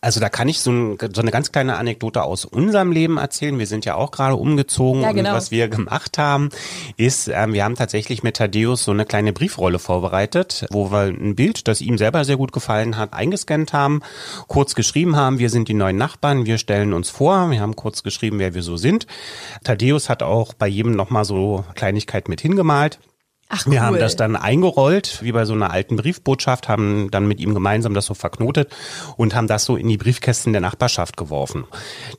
Also 0.02 0.18
da 0.18 0.30
kann 0.30 0.48
ich 0.48 0.60
so, 0.60 0.70
ein, 0.70 0.98
so, 1.14 1.20
eine 1.20 1.30
ganz 1.30 1.52
kleine 1.52 1.76
Anekdote 1.76 2.22
aus 2.22 2.46
unserem 2.46 2.90
Leben 2.90 3.18
erzählen. 3.18 3.58
Wir 3.58 3.66
sind 3.66 3.84
ja 3.84 3.96
auch 3.96 4.10
gerade 4.10 4.34
umgezogen 4.34 5.02
ja, 5.02 5.12
genau. 5.12 5.30
und 5.30 5.36
was 5.36 5.50
wir 5.50 5.68
gemacht 5.68 6.16
haben, 6.16 6.48
ist, 6.96 7.28
äh, 7.28 7.52
wir 7.52 7.64
haben 7.64 7.74
tatsächlich 7.74 8.22
mit 8.22 8.38
Thaddeus 8.38 8.84
so 8.84 8.92
eine 8.92 9.04
kleine 9.04 9.34
Briefrolle 9.34 9.78
vorbereitet, 9.78 10.66
wo 10.70 10.90
wir 10.90 11.08
ein 11.08 11.34
Bild, 11.36 11.68
das 11.68 11.82
ihm 11.82 11.98
selber 11.98 12.24
sehr 12.24 12.38
gut 12.38 12.52
gefallen 12.52 12.96
hat, 12.96 13.12
eingescannt 13.12 13.74
haben, 13.74 14.00
kurz 14.48 14.74
geschrieben 14.74 15.16
haben, 15.16 15.38
wir 15.38 15.50
sind 15.50 15.68
die 15.68 15.74
neuen 15.74 15.96
Nachbarn, 15.96 16.46
wir 16.46 16.56
stellen 16.56 16.94
uns 16.94 17.10
vor, 17.10 17.50
wir 17.50 17.60
haben 17.60 17.76
kurz 17.76 18.02
geschrieben, 18.02 18.38
wer 18.38 18.54
wir 18.54 18.62
so 18.62 18.78
sind. 18.78 19.06
Thaddeus 19.64 20.08
hat 20.08 20.22
auch 20.22 20.54
bei 20.54 20.66
jedem 20.66 20.92
nochmal 20.92 21.26
so 21.26 21.66
Kleinigkeit 21.74 22.30
mit 22.30 22.40
hingemalt. 22.40 23.00
Ach, 23.52 23.66
cool. 23.66 23.72
Wir 23.72 23.82
haben 23.82 23.98
das 23.98 24.14
dann 24.14 24.36
eingerollt, 24.36 25.18
wie 25.22 25.32
bei 25.32 25.44
so 25.44 25.54
einer 25.54 25.72
alten 25.72 25.96
Briefbotschaft, 25.96 26.68
haben 26.68 27.10
dann 27.10 27.26
mit 27.26 27.40
ihm 27.40 27.52
gemeinsam 27.52 27.94
das 27.94 28.06
so 28.06 28.14
verknotet 28.14 28.72
und 29.16 29.34
haben 29.34 29.48
das 29.48 29.64
so 29.64 29.76
in 29.76 29.88
die 29.88 29.96
Briefkästen 29.96 30.52
der 30.52 30.62
Nachbarschaft 30.62 31.16
geworfen. 31.16 31.64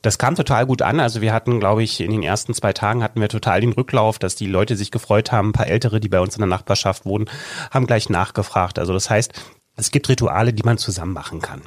Das 0.02 0.18
kam 0.18 0.34
total 0.34 0.66
gut 0.66 0.82
an. 0.82 1.00
Also 1.00 1.22
wir 1.22 1.32
hatten, 1.32 1.58
glaube 1.58 1.82
ich, 1.82 2.00
in 2.02 2.10
den 2.10 2.22
ersten 2.22 2.52
zwei 2.52 2.74
Tagen 2.74 3.02
hatten 3.02 3.18
wir 3.18 3.30
total 3.30 3.62
den 3.62 3.72
Rücklauf, 3.72 4.18
dass 4.18 4.36
die 4.36 4.46
Leute 4.46 4.76
sich 4.76 4.90
gefreut 4.90 5.32
haben. 5.32 5.48
Ein 5.48 5.52
paar 5.52 5.68
Ältere, 5.68 6.00
die 6.00 6.10
bei 6.10 6.20
uns 6.20 6.36
in 6.36 6.40
der 6.40 6.48
Nachbarschaft 6.48 7.06
wohnen, 7.06 7.30
haben 7.70 7.86
gleich 7.86 8.10
nachgefragt. 8.10 8.78
Also 8.78 8.92
das 8.92 9.08
heißt, 9.08 9.32
es 9.74 9.90
gibt 9.90 10.10
Rituale, 10.10 10.52
die 10.52 10.64
man 10.64 10.76
zusammen 10.76 11.14
machen 11.14 11.40
kann. 11.40 11.62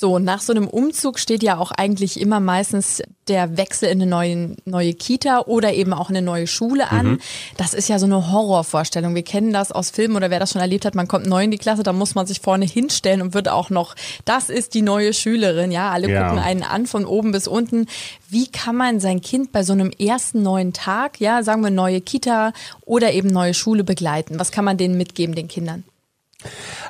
So, 0.00 0.18
nach 0.18 0.40
so 0.40 0.54
einem 0.54 0.66
Umzug 0.66 1.18
steht 1.18 1.42
ja 1.42 1.58
auch 1.58 1.72
eigentlich 1.72 2.18
immer 2.18 2.40
meistens 2.40 3.02
der 3.28 3.58
Wechsel 3.58 3.90
in 3.90 4.00
eine 4.00 4.10
neue, 4.10 4.56
neue 4.64 4.94
Kita 4.94 5.40
oder 5.40 5.74
eben 5.74 5.92
auch 5.92 6.08
eine 6.08 6.22
neue 6.22 6.46
Schule 6.46 6.90
an. 6.90 7.06
Mhm. 7.06 7.18
Das 7.58 7.74
ist 7.74 7.86
ja 7.90 7.98
so 7.98 8.06
eine 8.06 8.32
Horrorvorstellung. 8.32 9.14
Wir 9.14 9.24
kennen 9.24 9.52
das 9.52 9.72
aus 9.72 9.90
Filmen 9.90 10.16
oder 10.16 10.30
wer 10.30 10.40
das 10.40 10.52
schon 10.52 10.62
erlebt 10.62 10.86
hat, 10.86 10.94
man 10.94 11.06
kommt 11.06 11.26
neu 11.26 11.44
in 11.44 11.50
die 11.50 11.58
Klasse, 11.58 11.82
da 11.82 11.92
muss 11.92 12.14
man 12.14 12.26
sich 12.26 12.40
vorne 12.40 12.64
hinstellen 12.64 13.20
und 13.20 13.34
wird 13.34 13.50
auch 13.50 13.68
noch, 13.68 13.94
das 14.24 14.48
ist 14.48 14.72
die 14.72 14.80
neue 14.80 15.12
Schülerin, 15.12 15.70
ja, 15.70 15.90
alle 15.90 16.08
ja. 16.08 16.28
gucken 16.28 16.42
einen 16.42 16.62
an 16.62 16.86
von 16.86 17.04
oben 17.04 17.32
bis 17.32 17.46
unten. 17.46 17.84
Wie 18.30 18.46
kann 18.46 18.76
man 18.76 19.00
sein 19.00 19.20
Kind 19.20 19.52
bei 19.52 19.64
so 19.64 19.74
einem 19.74 19.90
ersten 19.90 20.42
neuen 20.42 20.72
Tag, 20.72 21.20
ja, 21.20 21.42
sagen 21.42 21.62
wir 21.62 21.70
neue 21.70 22.00
Kita 22.00 22.54
oder 22.86 23.12
eben 23.12 23.28
neue 23.28 23.52
Schule 23.52 23.84
begleiten? 23.84 24.38
Was 24.38 24.50
kann 24.50 24.64
man 24.64 24.78
denen 24.78 24.96
mitgeben, 24.96 25.34
den 25.34 25.48
Kindern? 25.48 25.84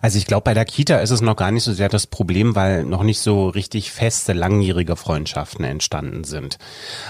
Also 0.02 0.18
ich 0.18 0.26
glaube, 0.26 0.44
bei 0.44 0.54
der 0.54 0.64
Kita 0.64 0.98
ist 0.98 1.10
es 1.10 1.20
noch 1.20 1.36
gar 1.36 1.50
nicht 1.50 1.64
so 1.64 1.72
sehr 1.72 1.88
das 1.88 2.06
Problem, 2.06 2.54
weil 2.54 2.84
noch 2.84 3.02
nicht 3.02 3.20
so 3.20 3.48
richtig 3.48 3.90
feste, 3.90 4.32
langjährige 4.32 4.96
Freundschaften 4.96 5.64
entstanden 5.64 6.24
sind. 6.24 6.58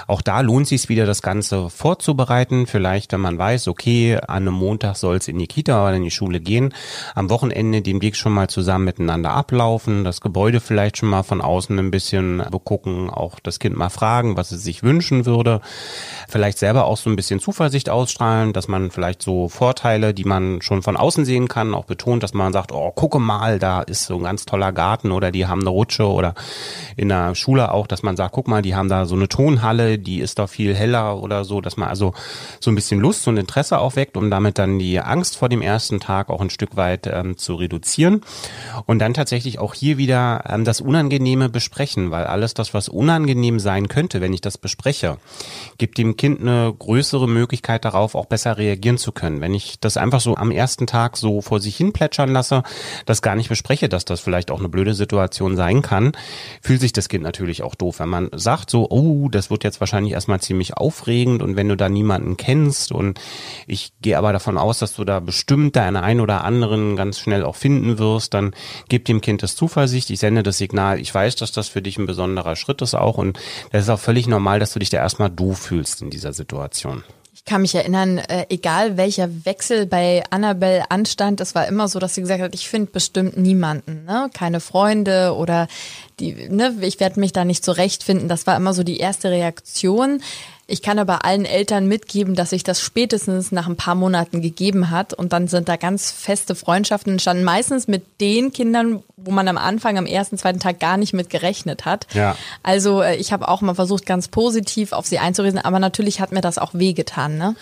Auch 0.07 0.23
da 0.23 0.41
lohnt 0.41 0.67
sich 0.67 0.89
wieder, 0.89 1.07
das 1.07 1.23
Ganze 1.23 1.71
vorzubereiten. 1.71 2.67
Vielleicht, 2.67 3.13
wenn 3.13 3.21
man 3.21 3.39
weiß, 3.39 3.69
okay, 3.69 4.17
an 4.17 4.49
einem 4.49 4.55
Montag 4.55 4.97
soll 4.97 5.17
es 5.17 5.29
in 5.29 5.39
die 5.39 5.47
Kita 5.47 5.87
oder 5.87 5.97
in 5.97 6.05
die 6.05 6.11
Schule 6.11 6.41
gehen, 6.41 6.75
am 7.15 7.31
Wochenende 7.31 7.83
den 7.83 8.03
Weg 8.03 8.17
schon 8.17 8.33
mal 8.33 8.49
zusammen 8.49 8.85
miteinander 8.85 9.31
ablaufen, 9.31 10.05
das 10.05 10.21
Gebäude 10.21 10.61
vielleicht 10.61 10.99
schon 10.99 11.09
mal 11.09 11.23
von 11.23 11.41
außen 11.41 11.79
ein 11.79 11.91
bisschen 11.91 12.43
begucken, 12.51 13.11
auch 13.11 13.41
das 13.41 13.59
Kind 13.59 13.77
mal 13.77 13.91
fragen, 13.91 14.37
was 14.37 14.53
es 14.53 14.63
sich 14.63 14.83
wünschen 14.83 15.27
würde. 15.27 15.61
Vielleicht 16.29 16.59
selber 16.59 16.85
auch 16.87 16.97
so 16.97 17.11
ein 17.11 17.17
bisschen 17.17 17.41
Zuversicht 17.41 17.89
ausstrahlen, 17.89 18.53
dass 18.53 18.69
man 18.69 18.91
vielleicht 18.91 19.23
so 19.23 19.49
Vorteile, 19.49 20.15
die 20.15 20.25
man 20.25 20.63
schon 20.63 20.83
von 20.83 20.97
außen 20.97 21.25
sehen 21.25 21.49
kann, 21.49 21.75
auch 21.75 21.85
betont, 21.85 22.23
dass 22.31 22.35
man 22.35 22.53
sagt, 22.53 22.71
oh, 22.71 22.93
gucke 22.93 23.19
mal, 23.19 23.59
da 23.59 23.83
ist 23.83 24.05
so 24.05 24.17
ein 24.17 24.23
ganz 24.23 24.47
toller 24.47 24.73
Garten 24.73 25.11
oder 25.11 25.33
die 25.33 25.47
haben 25.47 25.63
eine 25.63 25.71
Rutsche 25.71 26.07
oder 26.07 26.35
in 26.97 27.09
der 27.09 27.35
Schule 27.35 27.73
auch, 27.73 27.89
dass 27.89 28.05
man 28.05 28.17
sagt, 28.17 28.35
guck 28.35 28.47
mal, 28.47 28.63
die 28.63 28.77
haben 28.77 28.89
da 28.89 29.05
so 29.05 29.17
eine 29.17 29.29
Tonhalle, 29.29 29.99
die 29.99 30.21
ist 30.21 30.39
doch 30.39 30.49
viel 30.49 30.77
heller 30.77 31.21
oder 31.21 31.45
so, 31.45 31.61
dass 31.61 31.77
man 31.77 31.89
also 31.89 32.15
so 32.61 32.71
ein 32.71 32.77
bisschen 32.77 33.01
Lust 33.01 33.27
und 33.27 33.37
Interesse 33.37 33.79
aufweckt, 33.79 34.17
um 34.17 34.31
damit 34.31 34.59
dann 34.59 34.79
die 34.79 35.01
Angst 35.01 35.37
vor 35.37 35.49
dem 35.49 35.61
ersten 35.61 35.99
Tag 35.99 36.31
auch 36.31 36.41
ein 36.41 36.51
Stück 36.51 36.77
weit 36.77 37.09
ähm, 37.09 37.37
zu 37.37 37.57
reduzieren 37.57 38.21
und 38.87 39.01
dann 39.01 39.13
tatsächlich 39.13 39.59
auch 39.59 39.75
hier 39.75 39.99
wieder 39.99 40.45
ähm, 40.49 40.65
das 40.65 40.81
Unangenehme 40.81 41.49
besprechen, 41.49 42.13
weil 42.13 42.27
alles 42.27 42.55
das, 42.55 42.75
was 42.75 42.89
unangenehm 42.89 43.59
sein 43.59 43.89
könnte, 43.89 44.21
wenn 44.21 44.33
ich 44.33 44.41
das 44.41 44.57
bespreche, 44.57 45.17
gibt 45.79 45.99
dem 45.99 46.17
Kind 46.17 46.41
eine 46.41 46.73
größere 46.79 47.27
Möglichkeit 47.27 47.85
darauf, 47.85 48.15
auch 48.15 48.27
besser 48.27 48.57
reagieren 48.57 48.99
zu 48.99 49.11
können. 49.11 49.41
Wenn 49.41 49.55
ich 49.55 49.81
das 49.81 49.97
einfach 49.97 50.21
so 50.21 50.37
am 50.37 50.53
ersten 50.53 50.87
Tag 50.87 51.17
so 51.17 51.41
vor 51.41 51.59
sich 51.59 51.77
hin 51.77 51.93
plätschern 52.21 52.33
lasse, 52.33 52.63
das 53.07 53.23
gar 53.23 53.35
nicht 53.35 53.49
bespreche, 53.49 53.89
dass 53.89 54.05
das 54.05 54.21
vielleicht 54.21 54.51
auch 54.51 54.59
eine 54.59 54.69
blöde 54.69 54.95
Situation 54.95 55.57
sein 55.57 55.83
kann, 55.83 56.13
fühlt 56.63 56.81
sich 56.81 56.93
das 56.93 57.09
Kind 57.09 57.25
natürlich 57.25 57.63
auch 57.63 57.75
doof. 57.75 58.01
Wenn 58.01 58.09
man 58.09 58.29
sagt 58.33 58.71
so, 58.71 58.89
oh, 58.91 59.29
das 59.29 59.51
wird 59.51 59.65
jetzt 59.65 59.81
wahrscheinlich 59.81 60.13
erstmal 60.13 60.41
ziemlich 60.41 60.77
aufregend 60.77 61.43
und 61.43 61.57
wenn 61.57 61.69
du 61.69 61.77
da 61.77 61.89
niemanden 61.89 62.37
kennst 62.37 62.93
und 62.93 63.21
ich 63.67 63.93
gehe 64.03 64.19
aber 64.19 64.33
davon 64.33 64.59
aus, 64.59 64.79
dass 64.79 64.95
du 64.95 65.05
da 65.05 65.21
bestimmt 65.21 65.77
deine 65.77 66.03
einen 66.03 66.21
oder 66.21 66.45
anderen 66.45 66.97
ganz 66.97 67.19
schnell 67.19 67.45
auch 67.45 67.57
finden 67.57 67.99
wirst, 67.99 68.35
dann 68.35 68.53
gib 68.89 69.05
dem 69.07 69.21
Kind 69.21 69.43
das 69.43 69.57
Zuversicht. 69.57 70.11
Ich 70.11 70.21
sende 70.21 70.43
das 70.43 70.59
Signal, 70.59 71.01
ich 71.01 71.15
weiß, 71.15 71.37
dass 71.37 71.53
das 71.53 71.69
für 71.69 71.83
dich 71.83 71.99
ein 71.99 72.07
besonderer 72.07 72.57
Schritt 72.57 72.83
ist 72.83 72.95
auch 72.95 73.19
und 73.19 73.39
das 73.73 73.85
ist 73.85 73.91
auch 73.91 73.99
völlig 74.01 74.27
normal, 74.27 74.59
dass 74.59 74.73
du 74.73 74.79
dich 74.79 74.91
da 74.91 74.99
erstmal 74.99 75.31
doof 75.31 75.59
fühlst 75.59 76.03
in 76.03 76.11
dieser 76.11 76.33
Situation. 76.33 77.03
Ich 77.41 77.47
kann 77.47 77.63
mich 77.63 77.75
erinnern, 77.75 78.19
äh, 78.19 78.45
egal 78.51 78.99
welcher 78.99 79.47
Wechsel 79.47 79.87
bei 79.87 80.23
Annabelle 80.29 80.91
anstand, 80.91 81.41
es 81.41 81.55
war 81.55 81.67
immer 81.67 81.89
so, 81.89 81.99
dass 81.99 82.15
sie 82.15 82.21
gesagt 82.21 82.43
hat, 82.43 82.55
ich 82.55 82.69
finde 82.69 82.93
bestimmt 82.93 83.39
niemanden, 83.39 84.05
ne? 84.05 84.29
keine 84.35 84.61
Freunde 84.61 85.35
oder 85.35 85.67
die, 86.21 86.51
ne, 86.51 86.77
ich 86.83 87.01
werde 87.01 87.19
mich 87.19 87.33
da 87.33 87.47
nicht 87.47 87.65
zurechtfinden. 87.65 88.29
Das 88.29 88.47
war 88.47 88.57
immer 88.57 88.75
so 88.75 88.83
die 88.83 88.99
erste 88.99 89.31
Reaktion. 89.31 90.23
Ich 90.71 90.83
kann 90.83 91.01
aber 91.01 91.25
allen 91.25 91.45
Eltern 91.45 91.89
mitgeben, 91.89 92.37
dass 92.37 92.51
sich 92.51 92.63
das 92.63 92.81
spätestens 92.81 93.51
nach 93.51 93.67
ein 93.67 93.75
paar 93.75 93.97
Monaten 93.97 94.41
gegeben 94.41 94.91
hat 94.91 95.13
und 95.13 95.33
dann 95.33 95.49
sind 95.49 95.69
da 95.69 95.75
ganz 95.75 96.13
feste 96.13 96.55
Freundschaften 96.55 97.15
entstanden. 97.15 97.43
Meistens 97.43 97.89
mit 97.89 98.05
den 98.21 98.53
Kindern, 98.53 99.03
wo 99.17 99.33
man 99.33 99.49
am 99.49 99.59
Anfang, 99.59 99.99
am 99.99 100.07
ersten, 100.07 100.39
zweiten 100.39 100.61
Tag 100.61 100.79
gar 100.79 100.97
nicht 100.97 101.13
mit 101.13 101.29
gerechnet 101.29 101.87
hat. 101.87 102.07
Ja. 102.15 102.37
Also 102.63 103.03
äh, 103.03 103.17
ich 103.17 103.33
habe 103.33 103.49
auch 103.49 103.63
mal 103.63 103.75
versucht, 103.75 104.07
ganz 104.07 104.29
positiv 104.29 104.93
auf 104.93 105.07
sie 105.07 105.19
einzureden, 105.19 105.59
aber 105.59 105.81
natürlich 105.81 106.21
hat 106.21 106.31
mir 106.31 106.41
das 106.41 106.57
auch 106.57 106.73
wehgetan. 106.73 107.37
Ne? 107.37 107.57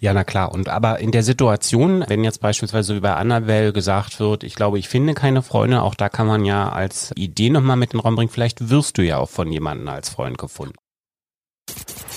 Ja, 0.00 0.14
na 0.14 0.24
klar. 0.24 0.52
Und 0.52 0.70
aber 0.70 1.00
in 1.00 1.10
der 1.10 1.24
Situation, 1.24 2.02
wenn 2.08 2.24
jetzt 2.24 2.40
beispielsweise 2.40 2.96
wie 2.96 3.00
bei 3.00 3.14
Annabelle 3.14 3.74
gesagt 3.74 4.20
wird, 4.20 4.42
ich 4.42 4.54
glaube, 4.54 4.78
ich 4.78 4.88
finde 4.88 5.12
keine 5.12 5.42
Freunde, 5.42 5.82
auch 5.82 5.94
da 5.94 6.08
kann 6.08 6.26
man 6.26 6.46
ja 6.46 6.70
als 6.70 7.12
Idee 7.14 7.50
nochmal 7.50 7.76
mit 7.76 7.92
in 7.92 7.98
den 7.98 8.04
Raum 8.04 8.16
bringen, 8.16 8.30
vielleicht 8.30 8.70
wirst 8.70 8.96
du 8.96 9.02
ja 9.02 9.18
auch 9.18 9.28
von 9.28 9.52
jemandem 9.52 9.88
als 9.88 10.08
Freund 10.08 10.38
gefunden. 10.38 10.76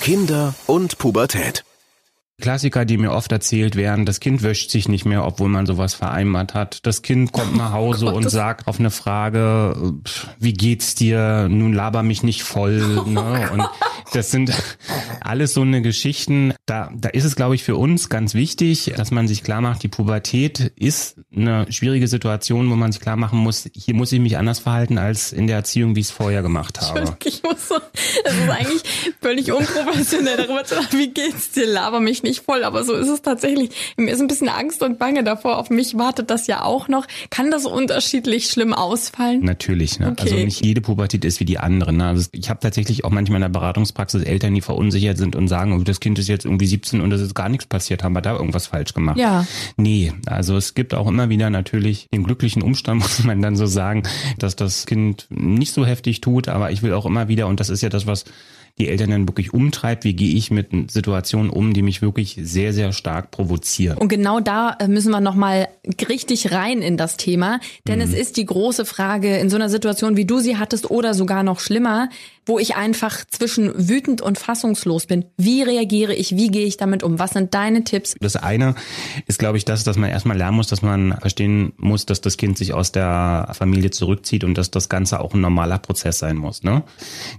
Kinder 0.02 0.54
und 0.68 0.98
Pubertät. 0.98 1.64
Klassiker, 2.42 2.86
die 2.86 2.98
mir 2.98 3.12
oft 3.12 3.32
erzählt 3.32 3.76
werden, 3.76 4.06
das 4.06 4.20
Kind 4.20 4.44
wäscht 4.44 4.70
sich 4.72 4.90
nicht 4.90 5.06
mehr, 5.06 5.26
obwohl 5.26 5.50
man 5.50 5.66
sowas 5.66 5.94
vereinbart 5.94 6.54
hat. 6.54 6.86
Das 6.86 7.02
Kind 7.02 7.32
kommt 7.32 7.56
nach 7.56 7.72
Hause 7.72 8.08
oh 8.12 8.16
und 8.16 8.30
sagt 8.30 8.68
auf 8.68 8.80
eine 8.80 8.92
Frage, 8.92 9.94
wie 10.40 10.54
geht's 10.54 10.96
dir? 10.96 11.48
Nun 11.50 11.74
laber 11.74 12.04
mich 12.04 12.24
nicht 12.24 12.44
voll. 12.44 12.82
Ne? 13.12 13.50
Und 13.52 13.68
das 14.14 14.32
sind 14.32 14.54
alles 15.22 15.54
so 15.54 15.62
eine 15.62 15.82
Geschichten. 15.82 16.54
Da, 16.66 16.92
da 16.96 17.10
ist 17.10 17.26
es, 17.26 17.36
glaube 17.36 17.56
ich, 17.56 17.64
für 17.64 17.76
uns 17.76 18.10
ganz 18.10 18.34
wichtig, 18.34 18.94
dass 18.96 19.12
man 19.12 19.28
sich 19.28 19.44
klar 19.44 19.62
macht, 19.62 19.84
die 19.84 19.88
Pubertät 19.88 20.72
ist 20.76 21.20
eine 21.36 21.72
schwierige 21.72 22.08
Situation, 22.08 22.70
wo 22.70 22.76
man 22.76 22.92
sich 22.92 23.02
klar 23.02 23.16
machen 23.16 23.40
muss, 23.40 23.70
hier 23.74 23.96
muss 23.96 24.12
ich 24.12 24.20
mich 24.20 24.38
anders 24.38 24.60
verhalten 24.60 24.98
als 24.98 25.34
in 25.34 25.48
der 25.48 25.58
Erziehung, 25.58 25.96
wie 25.96 26.02
ich 26.02 26.08
es 26.08 26.12
vorher 26.12 26.42
gemacht 26.42 26.80
habe. 26.82 27.18
Ich 27.32 27.44
muss 27.44 27.68
so, 27.70 27.76
das 28.24 28.34
ist 28.34 28.50
eigentlich 28.50 28.84
völlig 29.22 29.52
unprofessionell 29.52 30.38
darüber 30.38 30.64
zu 30.64 30.76
sagen, 30.76 30.88
wie 30.92 31.10
geht's 31.10 31.52
dir? 31.52 31.66
Laber 31.66 32.00
mich 32.00 32.24
nicht 32.24 32.31
nicht 32.32 32.46
voll, 32.46 32.64
aber 32.64 32.84
so 32.84 32.94
ist 32.94 33.10
es 33.10 33.22
tatsächlich. 33.22 33.72
Mir 33.98 34.12
ist 34.12 34.22
ein 34.22 34.28
bisschen 34.28 34.48
Angst 34.48 34.82
und 34.82 34.98
Bange 34.98 35.24
davor. 35.24 35.58
Auf 35.58 35.70
mich 35.70 35.98
wartet 35.98 36.30
das 36.30 36.48
ja 36.48 36.64
auch 36.64 36.88
noch. 36.88 37.06
Kann 37.30 37.52
das 37.52 37.66
unterschiedlich 37.66 38.46
schlimm 38.50 38.74
ausfallen? 38.74 39.44
Natürlich. 39.44 40.00
Ne? 40.00 40.12
Okay. 40.12 40.22
Also 40.22 40.36
nicht 40.36 40.66
jede 40.66 40.82
Pubertät 40.82 41.26
ist 41.26 41.40
wie 41.42 41.46
die 41.46 41.60
andere. 41.60 41.92
Ne? 41.92 42.06
Also 42.06 42.30
ich 42.32 42.50
habe 42.50 42.62
tatsächlich 42.62 43.04
auch 43.04 43.10
manchmal 43.10 43.38
in 43.38 43.42
der 43.42 43.50
Beratungspraxis 43.50 44.24
Eltern, 44.24 44.54
die 44.54 44.62
verunsichert 44.62 45.18
sind 45.18 45.36
und 45.36 45.50
sagen, 45.50 45.74
oh, 45.74 45.84
das 45.84 46.00
Kind 46.00 46.20
ist 46.20 46.30
jetzt 46.30 46.46
irgendwie 46.46 46.68
17 46.68 47.02
und 47.02 47.12
es 47.12 47.22
ist 47.22 47.36
gar 47.36 47.50
nichts 47.50 47.66
passiert. 47.66 48.04
Haben 48.04 48.14
wir 48.14 48.22
da 48.22 48.34
irgendwas 48.34 48.68
falsch 48.68 48.94
gemacht? 48.94 49.18
Ja. 49.18 49.46
Nee, 49.76 50.14
also 50.26 50.56
es 50.56 50.74
gibt 50.74 50.94
auch 50.94 51.08
immer 51.08 51.30
wieder 51.30 51.50
natürlich 51.50 52.08
den 52.14 52.24
glücklichen 52.24 52.62
Umstand, 52.62 53.02
muss 53.02 53.24
man 53.26 53.42
dann 53.42 53.58
so 53.58 53.66
sagen, 53.66 54.04
dass 54.40 54.56
das 54.56 54.86
Kind 54.86 55.28
nicht 55.30 55.74
so 55.74 55.86
heftig 55.86 56.22
tut. 56.22 56.48
Aber 56.48 56.72
ich 56.72 56.82
will 56.82 56.94
auch 56.94 57.06
immer 57.06 57.28
wieder, 57.28 57.48
und 57.48 57.60
das 57.60 57.70
ist 57.70 57.82
ja 57.82 57.90
das, 57.90 58.08
was 58.08 58.24
die 58.78 58.88
Eltern 58.90 59.12
dann 59.12 59.28
wirklich 59.28 59.54
umtreibt. 59.54 60.04
Wie 60.04 60.14
gehe 60.14 60.36
ich 60.36 60.52
mit 60.52 60.92
Situationen 60.92 61.50
um, 61.50 61.74
die 61.74 61.82
mich 61.82 62.02
wirklich 62.02 62.38
sehr, 62.42 62.74
sehr 62.74 62.92
stark 62.94 63.32
provozieren? 63.32 63.98
Und 63.98 64.08
genau 64.08 64.40
da 64.40 64.76
äh, 64.80 64.88
müssen 64.88 65.12
wir 65.12 65.22
nochmal 65.22 65.68
richtig 66.10 66.52
rein 66.52 66.82
in 66.82 66.98
das 66.98 67.18
Thema. 67.18 67.60
Denn 67.88 68.00
mhm. 68.00 68.06
es 68.06 68.14
ist 68.14 68.38
die 68.38 68.46
große 68.46 68.86
Frage 68.86 69.38
in 69.38 69.50
so 69.50 69.56
einer 69.56 69.70
Situation, 69.70 70.18
wie 70.18 70.26
du 70.26 70.40
sie 70.40 70.58
hattest 70.58 70.90
oder 70.90 71.14
sogar 71.14 71.44
noch 71.44 71.60
schlimmer, 71.60 72.10
wo 72.46 72.58
ich 72.58 72.76
einfach 72.76 73.24
zwischen 73.30 73.72
wütend 73.88 74.22
und 74.22 74.38
fassungslos 74.38 75.06
bin. 75.06 75.26
Wie 75.38 75.62
reagiere 75.62 76.16
ich? 76.16 76.36
Wie 76.36 76.50
gehe 76.50 76.66
ich 76.66 76.78
damit 76.78 77.04
um? 77.04 77.20
Was 77.20 77.32
sind 77.32 77.54
deine 77.54 77.84
Tipps? 77.84 78.16
Das 78.20 78.36
eine 78.36 78.76
ist, 79.28 79.38
glaube 79.38 79.58
ich, 79.58 79.66
das, 79.66 79.84
dass 79.84 79.98
man 79.98 80.10
erstmal 80.10 80.38
lernen 80.38 80.58
muss, 80.58 80.68
dass 80.68 80.82
man 80.82 81.16
verstehen 81.20 81.74
muss, 81.78 82.06
dass 82.06 82.22
das 82.22 82.38
Kind 82.38 82.58
sich 82.58 82.74
aus 82.74 82.92
der 82.92 83.50
Familie 83.54 83.92
zurückzieht 83.92 84.44
und 84.44 84.58
dass 84.58 84.72
das 84.72 84.90
Ganze 84.90 85.20
auch 85.20 85.34
ein 85.34 85.42
normaler 85.42 85.78
Prozess 85.78 86.20
sein 86.20 86.36
muss. 86.36 86.64
Ne? 86.64 86.84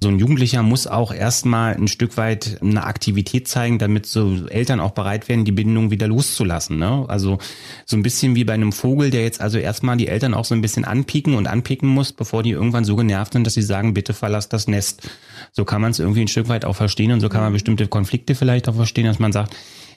So 0.01 0.09
ein 0.09 0.19
Jugendlicher 0.19 0.63
muss 0.63 0.87
auch 0.87 1.13
erstmal 1.13 1.75
ein 1.75 1.89
Stück 1.89 2.17
weit 2.17 2.59
eine 2.61 2.85
Aktivität 2.85 3.49
zeigen, 3.49 3.79
damit 3.79 4.07
so 4.07 4.47
Eltern 4.47 4.81
auch 4.81 4.93
bereit 4.93 5.29
werden, 5.29 5.45
die 5.45 5.53
Bindung 5.53 5.91
wieder 5.91 6.07
loszulassen. 6.07 6.79
Ne? 6.79 7.05
Also 7.09 7.39
so 7.87 7.97
ein 7.97 8.03
bisschen 8.03 8.37
wie 8.37 8.45
bei 8.45 8.55
einem 8.55 8.73
Vogel, 8.73 9.11
der 9.11 9.23
jetzt 9.23 9.41
also 9.41 9.59
erstmal 9.59 9.97
die 9.97 10.09
Eltern 10.09 10.35
auch 10.35 10.45
so 10.45 10.55
ein 10.55 10.63
bisschen 10.63 10.85
anpieken 10.85 11.35
und 11.35 11.49
anpicken 11.49 11.89
muss, 11.89 12.13
bevor 12.13 12.43
die 12.43 12.51
irgendwann 12.51 12.85
so 12.85 12.95
genervt 12.95 13.33
sind, 13.33 13.47
dass 13.47 13.55
sie 13.55 13.63
sagen, 13.63 13.95
bitte 13.95 14.15
verlass 14.15 14.49
das 14.49 14.69
Nest. 14.69 15.02
So 15.53 15.65
kann 15.65 15.81
man 15.81 15.91
es 15.91 15.99
irgendwie 15.99 16.23
ein 16.23 16.29
Stück 16.29 16.49
weit 16.49 16.65
auch 16.65 16.77
verstehen 16.77 17.13
und 17.13 17.21
so 17.21 17.29
kann 17.29 17.41
man 17.41 17.51
mhm. 17.51 17.55
bestimmte 17.55 17.87
Konflikte 17.87 18.35
vielleicht 18.35 18.69
auch 18.69 18.75
verstehen, 18.75 19.07
dass 19.07 19.19
man 19.19 19.33
sagt, 19.33 19.55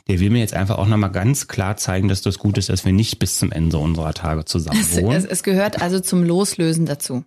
der 0.07 0.19
will 0.19 0.29
mir 0.29 0.39
jetzt 0.39 0.53
einfach 0.53 0.77
auch 0.77 0.87
nochmal 0.87 1.11
ganz 1.11 1.47
klar 1.47 1.77
zeigen, 1.77 2.07
dass 2.07 2.21
das 2.21 2.37
gut 2.37 2.57
ist, 2.57 2.69
dass 2.69 2.85
wir 2.85 2.93
nicht 2.93 3.17
bis 3.19 3.39
zum 3.39 3.51
Ende 3.51 3.77
unserer 3.77 4.13
Tage 4.13 4.45
zusammen 4.45 4.85
wohnen. 4.91 5.17
Es, 5.17 5.23
es, 5.23 5.31
es 5.31 5.43
gehört 5.43 5.81
also 5.81 5.99
zum 5.99 6.23
Loslösen 6.23 6.85
dazu. 6.85 7.23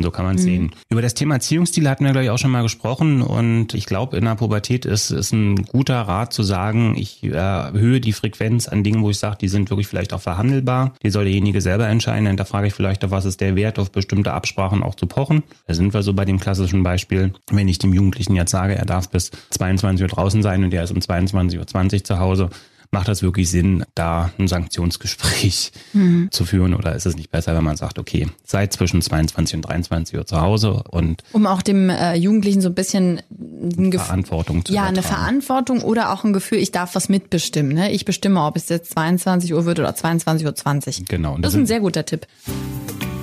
So 0.00 0.10
kann 0.10 0.24
man 0.24 0.36
es 0.36 0.42
mhm. 0.42 0.46
sehen. 0.46 0.70
Über 0.88 1.02
das 1.02 1.14
Thema 1.14 1.34
Erziehungsstil 1.34 1.88
hatten 1.88 2.04
wir, 2.04 2.12
glaube 2.12 2.24
ich, 2.24 2.30
auch 2.30 2.38
schon 2.38 2.50
mal 2.50 2.62
gesprochen. 2.62 3.22
Und 3.22 3.74
ich 3.74 3.86
glaube, 3.86 4.16
in 4.16 4.24
der 4.24 4.34
Pubertät 4.34 4.86
ist 4.86 5.10
es 5.10 5.32
ein 5.32 5.64
guter 5.66 6.00
Rat 6.00 6.32
zu 6.32 6.42
sagen, 6.42 6.96
ich 6.96 7.22
erhöhe 7.22 8.00
die 8.00 8.12
Frequenz 8.12 8.66
an 8.68 8.82
Dingen, 8.82 9.02
wo 9.02 9.10
ich 9.10 9.18
sage, 9.18 9.38
die 9.40 9.48
sind 9.48 9.70
wirklich 9.70 9.86
vielleicht 9.86 10.12
auch 10.12 10.20
verhandelbar. 10.20 10.94
Die 11.02 11.10
soll 11.10 11.24
derjenige 11.24 11.60
selber 11.60 11.86
entscheiden. 11.86 12.36
Da 12.36 12.44
frage 12.44 12.68
ich 12.68 12.74
vielleicht, 12.74 13.04
auf 13.04 13.10
was 13.10 13.24
ist 13.24 13.40
der 13.40 13.56
Wert, 13.56 13.78
auf 13.78 13.90
bestimmte 13.90 14.32
Absprachen 14.32 14.82
auch 14.82 14.94
zu 14.94 15.06
pochen. 15.06 15.42
Da 15.66 15.74
sind 15.74 15.92
wir 15.92 16.02
so 16.02 16.14
bei 16.14 16.24
dem 16.24 16.40
klassischen 16.40 16.82
Beispiel. 16.82 17.32
Wenn 17.50 17.68
ich 17.68 17.78
dem 17.78 17.92
Jugendlichen 17.92 18.34
jetzt 18.34 18.50
sage, 18.50 18.74
er 18.74 18.86
darf 18.86 19.10
bis 19.10 19.30
22 19.50 20.02
Uhr 20.02 20.08
draußen 20.08 20.42
sein 20.42 20.64
und 20.64 20.72
er 20.72 20.84
ist 20.84 20.92
um 20.92 20.98
22.20 20.98 21.58
Uhr 21.94 22.04
zu 22.04 22.18
Hause, 22.18 22.50
macht 22.90 23.08
das 23.08 23.22
wirklich 23.22 23.50
Sinn, 23.50 23.84
da 23.94 24.30
ein 24.38 24.48
Sanktionsgespräch 24.48 25.72
mhm. 25.92 26.28
zu 26.30 26.44
führen 26.44 26.74
oder 26.74 26.94
ist 26.94 27.06
es 27.06 27.16
nicht 27.16 27.30
besser, 27.30 27.54
wenn 27.54 27.64
man 27.64 27.76
sagt, 27.76 27.98
okay, 27.98 28.28
seid 28.44 28.72
zwischen 28.72 29.00
22 29.00 29.56
und 29.56 29.62
23 29.62 30.18
Uhr 30.18 30.26
zu 30.26 30.40
Hause 30.40 30.82
und 30.90 31.22
um 31.32 31.46
auch 31.46 31.62
dem 31.62 31.88
äh, 31.88 32.14
Jugendlichen 32.14 32.60
so 32.60 32.68
ein 32.68 32.74
bisschen 32.74 33.22
ein 33.30 33.92
Verantwortung 33.92 34.64
zu 34.64 34.72
Ja, 34.72 34.84
eine 34.84 35.02
Verantwortung 35.02 35.82
oder 35.82 36.12
auch 36.12 36.24
ein 36.24 36.32
Gefühl, 36.32 36.58
ich 36.58 36.72
darf 36.72 36.94
was 36.94 37.08
mitbestimmen. 37.08 37.72
Ne? 37.72 37.92
Ich 37.92 38.04
bestimme, 38.04 38.42
ob 38.44 38.56
es 38.56 38.68
jetzt 38.68 38.92
22 38.92 39.54
Uhr 39.54 39.64
wird 39.64 39.78
oder 39.78 39.90
22.20 39.90 40.44
Uhr. 40.44 40.54
20. 40.54 41.06
Genau. 41.06 41.34
Das, 41.34 41.42
das 41.42 41.54
ist 41.54 41.60
ein 41.60 41.66
sehr 41.66 41.80
guter 41.80 42.04
Tipp. 42.04 42.26